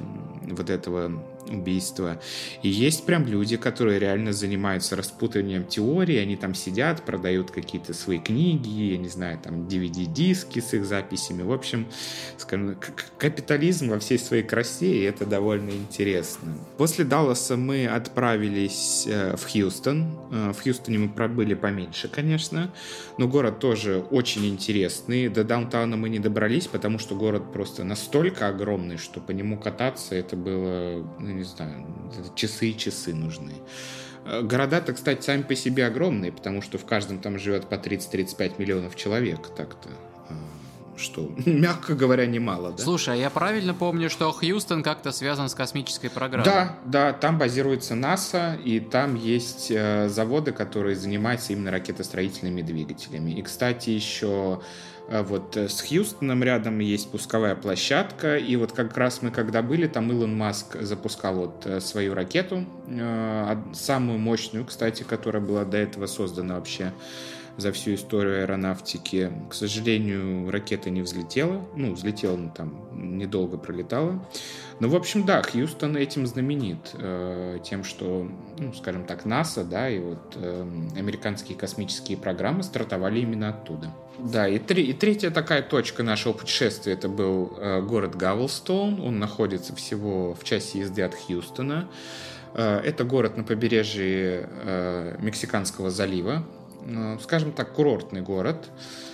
[0.42, 2.20] вот этого убийства.
[2.62, 8.18] И есть прям люди, которые реально занимаются распутыванием теории, они там сидят, продают какие-то свои
[8.18, 11.42] книги, я не знаю, там DVD-диски с их записями.
[11.42, 11.86] В общем,
[12.36, 12.76] скажем,
[13.18, 16.54] капитализм во всей своей красе, и это довольно интересно.
[16.76, 20.06] После Далласа мы отправились э, в Хьюстон.
[20.30, 22.72] Э, в Хьюстоне мы пробыли поменьше, конечно,
[23.18, 25.28] но город тоже очень интересный.
[25.28, 30.14] До даунтауна мы не добрались, потому что город просто настолько огромный, что по нему кататься
[30.14, 31.84] это было ну, не знаю,
[32.34, 33.54] часы и часы нужны.
[34.24, 38.54] Э, города-то, кстати, сами по себе огромные, потому что в каждом там живет по 30-35
[38.58, 39.88] миллионов человек так-то
[40.28, 40.34] э,
[40.96, 42.82] что, мягко говоря, немало, да?
[42.82, 46.44] Слушай, а я правильно помню, что Хьюстон как-то связан с космической программой?
[46.44, 53.30] Да, да, там базируется НАСА, и там есть э, заводы, которые занимаются именно ракетостроительными двигателями.
[53.30, 54.60] И, кстати, еще
[55.08, 59.86] вот э, с Хьюстоном рядом есть пусковая площадка, и вот как раз мы когда были,
[59.86, 65.78] там Илон Маск запускал вот э, свою ракету, э, самую мощную, кстати, которая была до
[65.78, 66.92] этого создана вообще
[67.56, 69.32] за всю историю аэронавтики.
[69.50, 71.66] К сожалению, ракета не взлетела.
[71.74, 74.24] Ну, взлетела, но там недолго пролетала.
[74.80, 76.90] Но, в общем, да, Хьюстон этим знаменит.
[76.94, 80.66] Э, тем, что, ну, скажем так, НАСА, да, и вот э,
[80.96, 83.92] американские космические программы стартовали именно оттуда.
[84.18, 89.00] Да, и, три, и третья такая точка нашего путешествия это был э, город Гавелстоун.
[89.00, 91.88] Он находится всего в часе езды от Хьюстона.
[92.54, 96.44] Э, это город на побережье э, Мексиканского залива.
[96.86, 98.68] Э, скажем так, курортный город.
[98.68, 99.07] Э,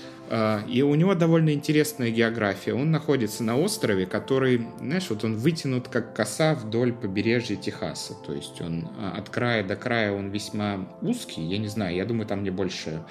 [0.69, 2.75] и у него довольно интересная география.
[2.75, 8.15] Он находится на острове, который, знаешь, вот он вытянут как коса вдоль побережья Техаса.
[8.27, 11.43] То есть он э, от края до края он весьма узкий.
[11.43, 13.03] Я не знаю, я думаю, там не больше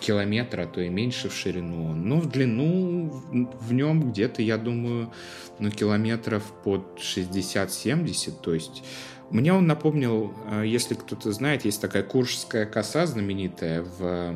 [0.00, 1.92] километра, а то и меньше в ширину.
[1.92, 5.12] Но в длину в нем где-то, я думаю,
[5.58, 8.32] ну, километров под 60-70.
[8.42, 8.82] То есть
[9.30, 10.32] мне он напомнил,
[10.64, 14.34] если кто-то знает, есть такая Куршская коса знаменитая в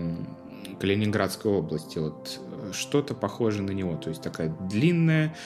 [0.78, 1.98] Калининградской области.
[1.98, 3.96] Вот э, что-то похоже на него.
[3.96, 5.36] То есть такая длинная,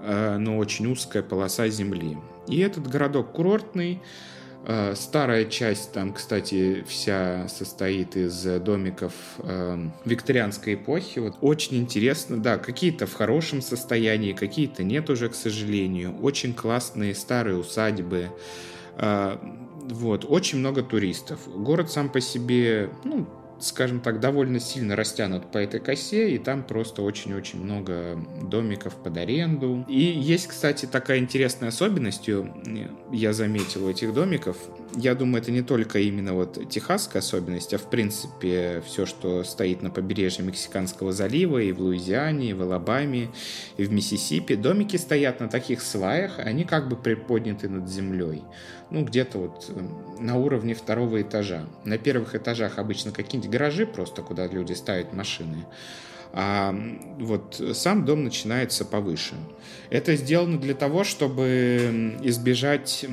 [0.00, 2.18] э, но очень узкая полоса земли.
[2.46, 4.00] И этот городок курортный,
[4.94, 11.20] Старая часть там, кстати, вся состоит из домиков э, викторианской эпохи.
[11.20, 16.18] Вот очень интересно, да, какие-то в хорошем состоянии, какие-то нет уже, к сожалению.
[16.20, 18.30] Очень классные старые усадьбы.
[18.96, 19.40] А,
[19.90, 21.40] вот, очень много туристов.
[21.46, 23.26] Город сам по себе, ну,
[23.60, 29.16] скажем так, довольно сильно растянут по этой косе, и там просто очень-очень много домиков под
[29.16, 29.84] аренду.
[29.88, 32.28] И есть, кстати, такая интересная особенность,
[33.12, 34.56] я заметил у этих домиков.
[34.96, 39.82] Я думаю, это не только именно вот техасская особенность, а в принципе все, что стоит
[39.82, 43.30] на побережье Мексиканского залива, и в Луизиане, и в Алабаме,
[43.76, 44.54] и в Миссисипи.
[44.54, 48.42] Домики стоят на таких сваях, они как бы приподняты над землей
[48.90, 51.66] ну, где-то вот э, на уровне второго этажа.
[51.84, 55.66] На первых этажах обычно какие-нибудь гаражи просто, куда люди ставят машины.
[56.40, 56.72] А
[57.18, 59.34] вот сам дом начинается повыше.
[59.90, 63.04] Это сделано для того, чтобы избежать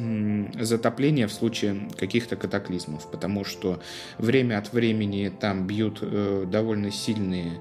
[0.59, 3.79] затопления в случае каких-то катаклизмов, потому что
[4.19, 7.53] время от времени там бьют э, довольно сильные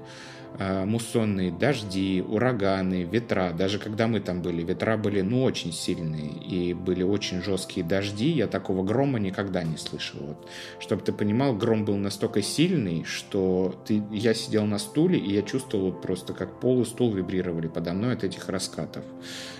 [0.59, 3.53] муссонные дожди, ураганы, ветра.
[3.57, 8.29] Даже когда мы там были, ветра были ну очень сильные и были очень жесткие дожди.
[8.29, 10.19] Я такого грома никогда не слышал.
[10.21, 10.47] Вот.
[10.79, 15.41] Чтобы ты понимал, гром был настолько сильный, что ты, я сидел на стуле и я
[15.41, 19.03] чувствовал вот просто, как пол и стул вибрировали подо мной от этих раскатов.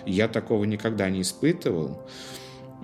[0.06, 2.02] Я такого никогда не испытывал.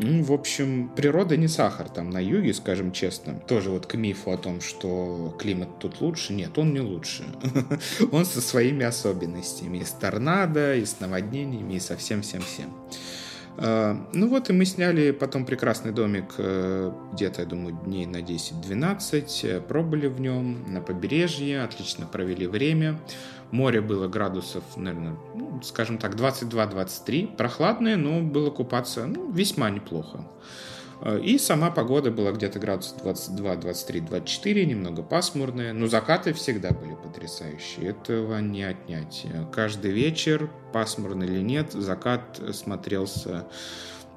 [0.03, 3.35] Ну, в общем, природа не сахар там на юге, скажем честно.
[3.35, 6.33] Тоже вот к мифу о том, что климат тут лучше.
[6.33, 7.23] Нет, он не лучше.
[8.11, 9.77] Он со своими особенностями.
[9.77, 12.69] И с торнадо, и с наводнениями, и со всем-всем-всем.
[12.69, 13.20] А,
[13.61, 19.27] ну вот, и мы сняли потом прекрасный домик э, где-то, я думаю, дней на 10-12.
[19.43, 22.99] Э, пробыли в нем на побережье, отлично провели время.
[23.51, 27.35] Море было градусов, наверное, ну, скажем так, 22-23.
[27.35, 30.25] Прохладное, но было купаться ну, весьма неплохо.
[31.01, 35.73] Э, и сама погода была где-то градусов 22, 23, 24, немного пасмурная.
[35.73, 37.89] Но закаты всегда были потрясающие.
[37.89, 39.25] Этого не отнять.
[39.51, 43.47] Каждый вечер, пасмурно или нет, закат смотрелся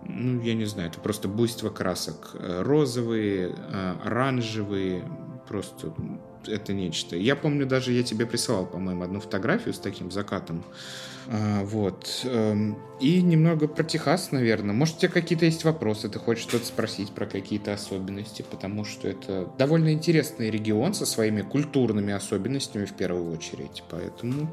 [0.06, 2.36] ну, я не знаю, это просто буйство красок.
[2.38, 5.02] Розовые, э, оранжевые,
[5.48, 5.94] просто
[6.46, 7.16] это нечто.
[7.16, 10.64] Я помню, даже я тебе присылал, по-моему, одну фотографию с таким закатом.
[11.28, 12.20] А, вот.
[12.24, 14.74] Эм, и немного про Техас, наверное.
[14.74, 19.08] Может, у тебя какие-то есть вопросы, ты хочешь что-то спросить про какие-то особенности, потому что
[19.08, 23.82] это довольно интересный регион со своими культурными особенностями в первую очередь.
[23.90, 24.52] Поэтому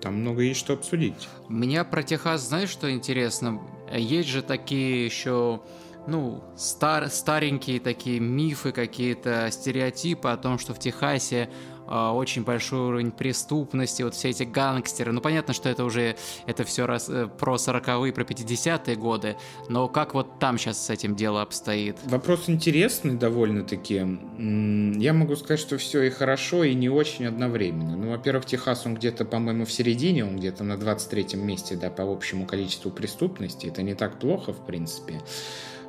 [0.00, 1.28] там много есть что обсудить.
[1.48, 3.60] Меня про Техас, знаешь, что интересно?
[3.92, 5.60] Есть же такие еще
[6.06, 11.48] ну, стар, старенькие такие мифы, какие-то стереотипы о том, что в Техасе
[11.86, 15.12] очень большой уровень преступности, вот все эти гангстеры.
[15.12, 16.16] Ну, понятно, что это уже,
[16.46, 19.36] это все раз, э, про 40-е, про 50-е годы,
[19.68, 21.96] но как вот там сейчас с этим дело обстоит?
[22.04, 23.94] Вопрос интересный довольно-таки.
[25.00, 27.96] Я могу сказать, что все и хорошо, и не очень одновременно.
[27.96, 32.02] Ну, во-первых, Техас, он где-то, по-моему, в середине, он где-то на 23-м месте, да, по
[32.02, 33.66] общему количеству преступности.
[33.66, 35.20] Это не так плохо, в принципе.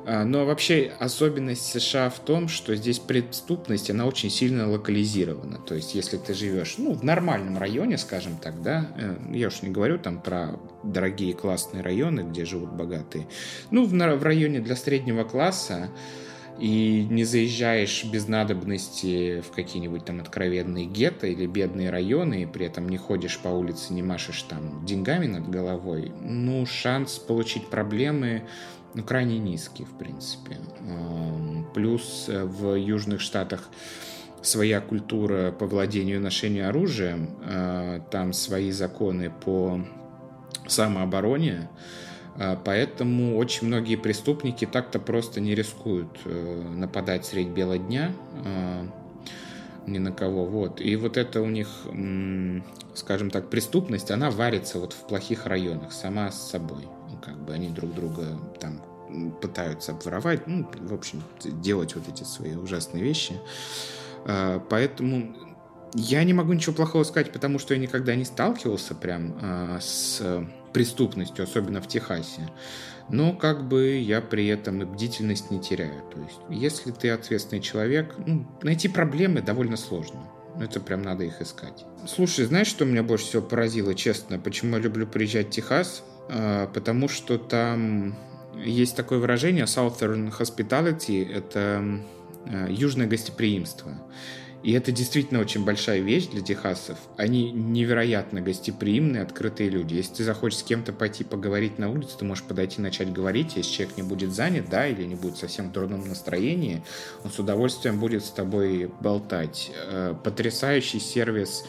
[0.08, 5.58] А, но вообще особенность США в том, что здесь преступность, она очень сильно локализирована.
[5.58, 9.62] То есть, если ты живешь, ну, в нормальном районе, скажем так, да, э, я уж
[9.62, 13.26] не говорю там про дорогие классные районы, где живут богатые,
[13.72, 15.90] ну, в, в районе для среднего класса,
[16.58, 22.66] и не заезжаешь без надобности в какие-нибудь там откровенные гетто или бедные районы, и при
[22.66, 28.44] этом не ходишь по улице, не машешь там деньгами над головой, ну, шанс получить проблемы
[28.96, 30.56] ну, крайне низкий, в принципе.
[31.74, 33.68] Плюс э, в Южных Штатах
[34.40, 39.80] своя культура по владению и ношению оружия, э, там свои законы по
[40.66, 41.68] самообороне,
[42.38, 48.12] э, Поэтому очень многие преступники так-то просто не рискуют нападать средь бела дня
[49.86, 50.46] ни на кого.
[50.46, 50.80] Вот.
[50.80, 51.68] И вот это у них,
[52.94, 56.88] скажем так, преступность, она варится вот в плохих районах сама с собой
[57.24, 58.80] как бы они друг друга там
[59.40, 63.34] пытаются обворовать, ну, в общем, делать вот эти свои ужасные вещи.
[64.24, 65.36] А, поэтому
[65.94, 70.22] я не могу ничего плохого сказать, потому что я никогда не сталкивался прям а, с
[70.72, 72.50] преступностью, особенно в Техасе.
[73.08, 76.02] Но как бы я при этом и бдительность не теряю.
[76.12, 80.20] То есть, если ты ответственный человек, ну, найти проблемы довольно сложно.
[80.60, 81.84] Это прям надо их искать.
[82.06, 84.38] Слушай, знаешь, что меня больше всего поразило, честно?
[84.38, 86.02] Почему я люблю приезжать в Техас?
[86.28, 88.16] А, потому что там
[88.54, 92.00] есть такое выражение Southern Hospitality, это
[92.46, 93.92] а, южное гостеприимство.
[94.62, 96.98] И это действительно очень большая вещь для техасцев.
[97.16, 99.94] Они невероятно гостеприимные, открытые люди.
[99.94, 103.56] Если ты захочешь с кем-то пойти поговорить на улице, ты можешь подойти начать говорить.
[103.56, 106.82] Если человек не будет занят, да, или не будет совсем в дурном настроении,
[107.22, 109.70] он с удовольствием будет с тобой болтать.
[109.88, 111.62] Э, потрясающий сервис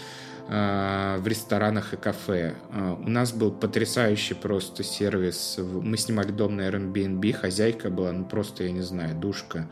[0.48, 2.56] в ресторанах и кафе.
[2.72, 5.60] Э, у нас был потрясающий просто сервис.
[5.60, 9.68] Мы снимали дом на Airbnb, хозяйка была, ну просто, я не знаю, душка.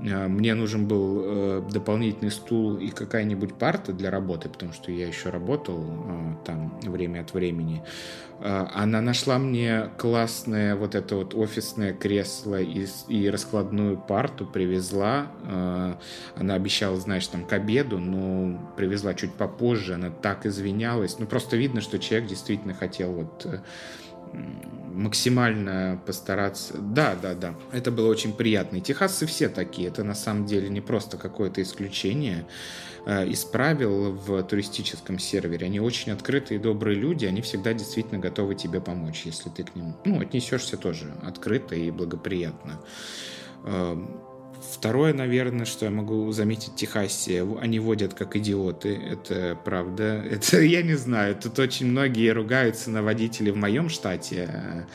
[0.00, 5.30] Э, мне нужен был дополнительный стул и какая-нибудь парта для работы, потому что я еще
[5.30, 5.84] работал
[6.44, 7.82] там время от времени.
[8.40, 15.26] Она нашла мне классное вот это вот офисное кресло и, и раскладную парту привезла.
[16.36, 19.94] Она обещала, знаешь, там к обеду, но привезла чуть попозже.
[19.94, 21.18] Она так извинялась.
[21.18, 23.58] Ну, просто видно, что человек действительно хотел вот э,
[24.98, 26.76] максимально постараться.
[26.76, 27.54] Да, да, да.
[27.72, 28.76] Это было очень приятно.
[28.76, 29.88] И техасцы все такие.
[29.88, 32.46] Это на самом деле не просто какое-то исключение.
[33.06, 35.66] Э, из правил в туристическом сервере.
[35.66, 39.74] Они очень открытые и добрые люди, они всегда действительно готовы тебе помочь, если ты к
[39.74, 42.80] ним ну, отнесешься тоже открыто и благоприятно.
[44.78, 50.24] Второе, наверное, что я могу заметить в Техасе, они водят как идиоты, это правда.
[50.30, 54.86] Это я не знаю, тут очень многие ругаются на водителей в моем штате,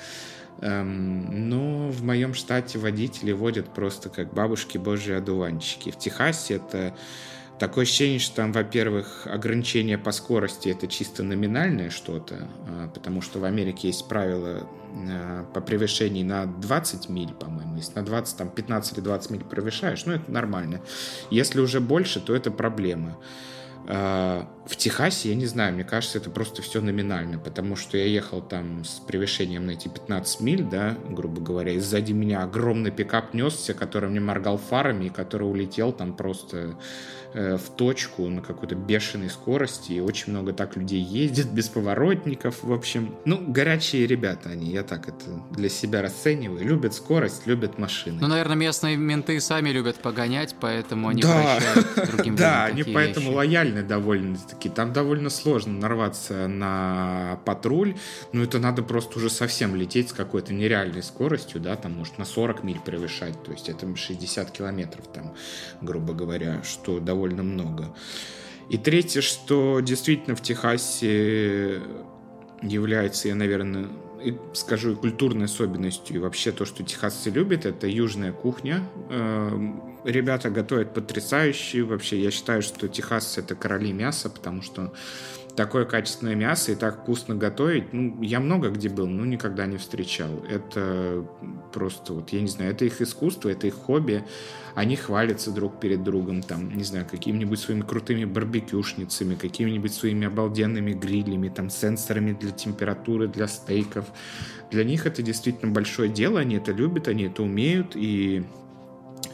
[0.61, 5.91] эм, но в моем штате водители водят просто как бабушки божьи одуванчики.
[5.91, 6.95] В Техасе это
[7.60, 13.39] Такое ощущение, что там, во-первых, ограничение по скорости это чисто номинальное что-то, а, потому что
[13.39, 17.78] в Америке есть правило а, по превышении на 20 миль, по-моему.
[17.78, 20.82] Если на 20, там 15 или 20 миль превышаешь, ну это нормально.
[21.30, 23.18] Если уже больше, то это проблема.
[24.66, 28.41] В Техасе, я не знаю, мне кажется, это просто все номинально, потому что я ехал
[28.41, 33.34] там с превышением на эти 15 миль, да, грубо говоря, и сзади меня огромный пикап
[33.34, 36.78] несся, который мне моргал фарами, и который улетел там просто
[37.36, 42.61] Э, в точку на какой-то бешеной скорости, и очень много так людей ездит, без поворотников,
[42.61, 43.16] в общем.
[43.26, 46.64] Ну, горячие ребята они, я так это для себя расцениваю.
[46.64, 48.20] Любят скорость, любят машины.
[48.22, 51.57] Ну, наверное, местные менты сами любят погонять, поэтому они да.
[51.57, 53.82] прощают другим Да, они поэтому лояльны
[54.54, 57.95] довольно-таки там довольно сложно нарваться на патруль,
[58.32, 62.26] но это надо просто уже совсем лететь с какой-то нереальной скоростью, да, там может на
[62.26, 65.34] 40 миль превышать, то есть это 60 километров там,
[65.82, 67.93] грубо говоря, что довольно много.
[68.70, 71.82] И третье, что действительно в Техасе
[72.62, 73.88] является, я, наверное,
[74.24, 78.82] и скажу, культурной особенностью, и вообще то, что техасцы любят, это южная кухня.
[79.09, 81.84] Эм, ребята готовят потрясающе.
[81.84, 84.93] Вообще, я считаю, что техасцы— это короли мяса, потому что
[85.55, 89.78] такое качественное мясо и так вкусно готовить, ну, я много где был, но никогда не
[89.78, 90.43] встречал.
[90.49, 91.26] Это
[91.71, 94.24] просто, вот, я не знаю, это их искусство, это их хобби.
[94.76, 100.93] Они хвалятся друг перед другом, там, не знаю, какими-нибудь своими крутыми барбекюшницами, какими-нибудь своими обалденными
[100.93, 104.05] грилями, там, сенсорами для температуры, для стейков.
[104.71, 108.43] Для них это действительно большое дело, они это любят, они это умеют, и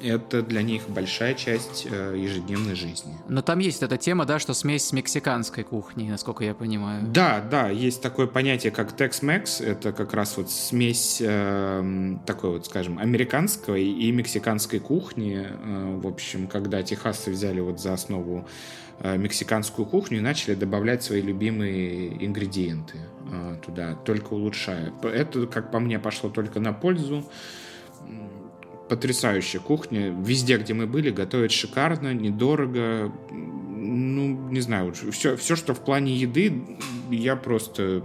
[0.01, 3.13] это для них большая часть э, ежедневной жизни.
[3.27, 7.05] Но там есть эта тема, да, что смесь с мексиканской кухней, насколько я понимаю.
[7.07, 9.63] Да, да, есть такое понятие, как Tex-Mex.
[9.63, 15.47] Это как раз вот смесь э, такой вот, скажем, американской и мексиканской кухни.
[15.49, 18.47] Э, в общем, когда техасцы взяли вот за основу
[18.99, 22.97] э, мексиканскую кухню и начали добавлять свои любимые ингредиенты
[23.31, 24.93] э, туда, только улучшая.
[25.03, 27.29] Это, как по мне, пошло только на пользу
[28.89, 30.09] потрясающая кухня.
[30.09, 33.13] Везде, где мы были, готовят шикарно, недорого.
[33.31, 36.77] Ну, не знаю, все, все, что в плане еды,
[37.09, 38.03] я просто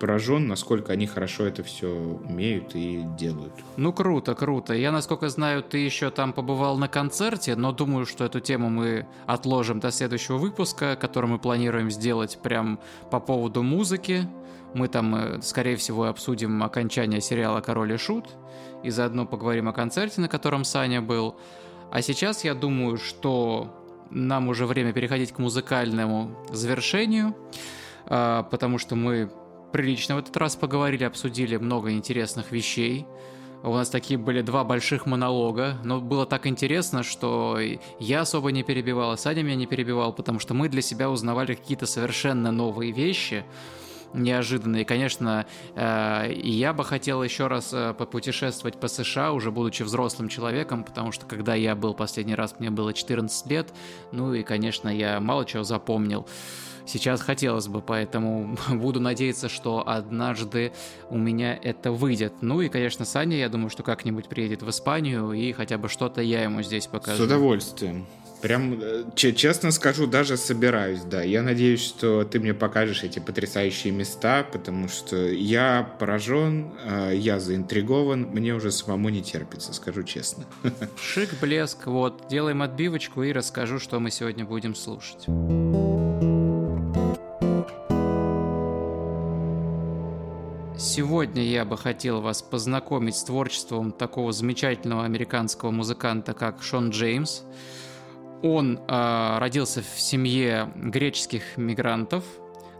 [0.00, 3.52] поражен, насколько они хорошо это все умеют и делают.
[3.76, 4.74] Ну, круто, круто.
[4.74, 9.06] Я, насколько знаю, ты еще там побывал на концерте, но думаю, что эту тему мы
[9.26, 14.28] отложим до следующего выпуска, который мы планируем сделать прям по поводу музыки.
[14.74, 18.26] Мы там, э, скорее всего, обсудим окончание сериала «Король и Шут»,
[18.82, 21.36] и заодно поговорим о концерте, на котором Саня был.
[21.90, 23.72] А сейчас я думаю, что
[24.10, 27.34] нам уже время переходить к музыкальному завершению,
[28.06, 29.30] а, потому что мы
[29.72, 33.06] прилично в этот раз поговорили, обсудили много интересных вещей.
[33.62, 37.58] У нас такие были два больших монолога, но было так интересно, что
[37.98, 41.54] я особо не перебивал, а Саня меня не перебивал, потому что мы для себя узнавали
[41.54, 43.44] какие-то совершенно новые вещи,
[44.12, 44.76] неожиданно.
[44.76, 50.28] И, конечно, э, я бы хотел еще раз э, попутешествовать по США, уже будучи взрослым
[50.28, 53.72] человеком, потому что когда я был последний раз, мне было 14 лет,
[54.12, 56.26] ну и, конечно, я мало чего запомнил.
[56.86, 60.72] Сейчас хотелось бы, поэтому буду надеяться, что однажды
[61.10, 62.34] у меня это выйдет.
[62.40, 66.22] Ну и, конечно, Саня, я думаю, что как-нибудь приедет в Испанию, и хотя бы что-то
[66.22, 67.22] я ему здесь покажу.
[67.22, 68.06] С удовольствием.
[68.42, 71.22] Прям, э, честно скажу, даже собираюсь, да.
[71.22, 77.40] Я надеюсь, что ты мне покажешь эти потрясающие места, потому что я поражен, э, я
[77.40, 80.44] заинтригован, мне уже самому не терпится, скажу честно.
[81.00, 85.26] Шик, блеск, вот, делаем отбивочку и расскажу, что мы сегодня будем слушать.
[90.78, 97.42] Сегодня я бы хотел вас познакомить с творчеством такого замечательного американского музыканта, как Шон Джеймс.
[98.46, 102.22] Он э, родился в семье греческих мигрантов.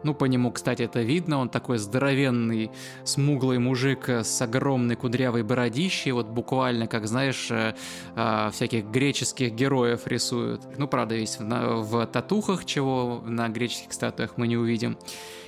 [0.05, 1.41] Ну, по нему, кстати, это видно.
[1.41, 2.71] Он такой здоровенный,
[3.03, 6.13] смуглый мужик с огромной кудрявой бородищей.
[6.13, 7.75] Вот буквально, как, знаешь, э,
[8.15, 10.61] э, всяких греческих героев рисуют.
[10.79, 14.97] Ну, правда, весь в, в татухах, чего на греческих статуях мы не увидим.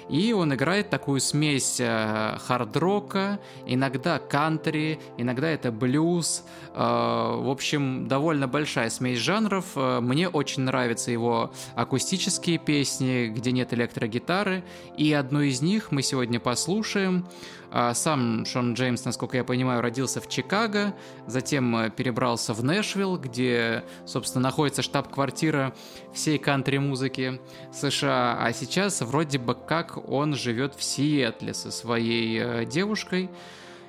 [0.09, 6.44] И он играет такую смесь э, хард-рока, иногда кантри, иногда это блюз.
[6.74, 9.66] Э, в общем, довольно большая смесь жанров.
[9.76, 14.64] Э, мне очень нравятся его акустические песни, где нет электрогитары.
[14.96, 17.26] И одну из них мы сегодня послушаем.
[17.71, 20.95] А сам Шон Джеймс, насколько я понимаю, родился в Чикаго,
[21.27, 25.75] затем э, перебрался в Нэшвилл, где, собственно, находится штаб-квартира
[26.14, 27.41] всей кантри-музыки
[27.73, 33.31] США, а сейчас вроде бы как он живет в Сиэтле со своей э, девушкой.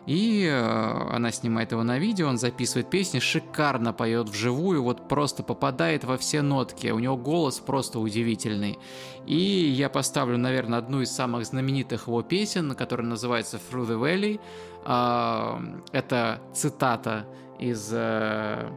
[0.06, 5.43] И э, она снимает его на видео, он записывает песни, шикарно поет вживую, вот просто
[5.43, 6.88] попадает во все нотки.
[6.88, 8.80] У него голос просто удивительный.
[9.28, 14.39] И я поставлю, наверное, одну из самых знаменитых его песен, которая называется Through the Valley.
[14.86, 17.26] Э, это цитата
[17.60, 18.70] из э,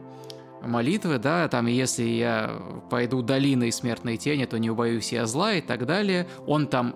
[0.61, 2.51] молитвы, да, там, если я
[2.89, 6.27] пойду долиной смертной тени, то не убоюсь я зла и так далее.
[6.47, 6.95] Он там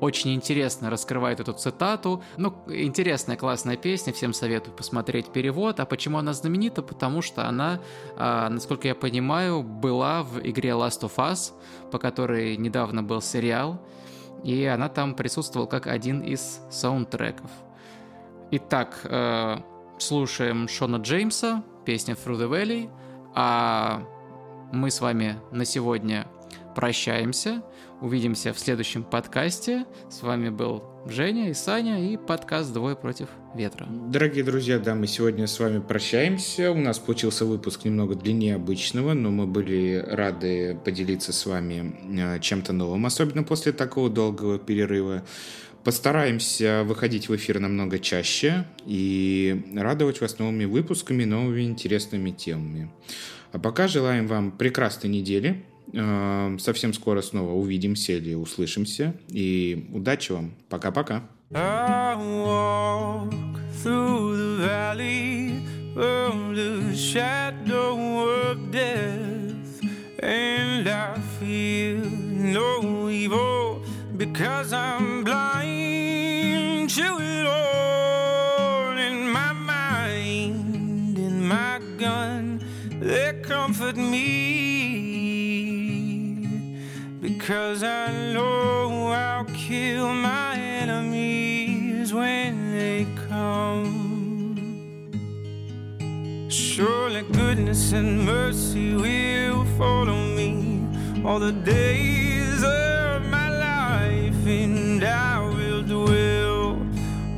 [0.00, 2.22] очень интересно раскрывает эту цитату.
[2.36, 5.80] Ну, интересная, классная песня, всем советую посмотреть перевод.
[5.80, 6.82] А почему она знаменита?
[6.82, 7.80] Потому что она,
[8.16, 11.52] э, насколько я понимаю, была в игре Last of Us,
[11.90, 13.80] по которой недавно был сериал,
[14.44, 17.50] и она там присутствовала как один из саундтреков.
[18.50, 19.56] Итак, э,
[19.98, 22.90] слушаем Шона Джеймса, песня Through the Valley,
[23.34, 24.02] а
[24.72, 26.26] мы с вами на сегодня
[26.74, 27.62] прощаемся.
[28.02, 29.86] Увидимся в следующем подкасте.
[30.10, 33.86] С вами был Женя и Саня и подкаст «Двое против ветра».
[33.88, 36.72] Дорогие друзья, да, мы сегодня с вами прощаемся.
[36.72, 42.38] У нас получился выпуск немного длиннее обычного, но мы были рады поделиться с вами э,
[42.40, 45.24] чем-то новым, особенно после такого долгого перерыва.
[45.82, 52.90] Постараемся выходить в эфир намного чаще и радовать вас новыми выпусками, новыми интересными темами.
[53.52, 55.64] А пока желаем вам прекрасной недели,
[56.58, 59.14] совсем скоро снова увидимся или услышимся.
[59.28, 60.54] И удачи вам.
[60.68, 61.28] Пока-пока.
[74.18, 75.15] Because I'm
[87.46, 94.16] Cause I know I'll kill my enemies when they come.
[96.50, 100.82] Surely goodness and mercy will follow me
[101.24, 106.84] all the days of my life, and I will dwell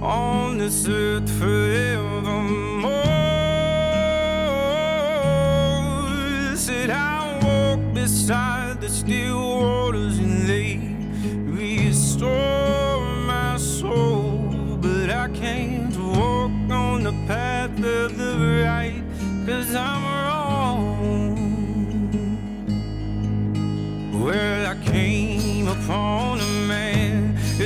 [0.02, 3.04] on this earth forevermore.
[6.56, 9.57] Said I'll walk beside the still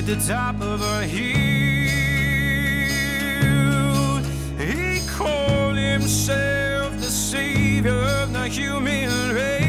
[0.03, 1.23] at the top of a hill.
[4.59, 9.63] He called himself the savior of the human race.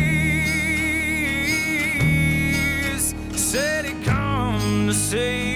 [3.35, 5.52] said he'd come to save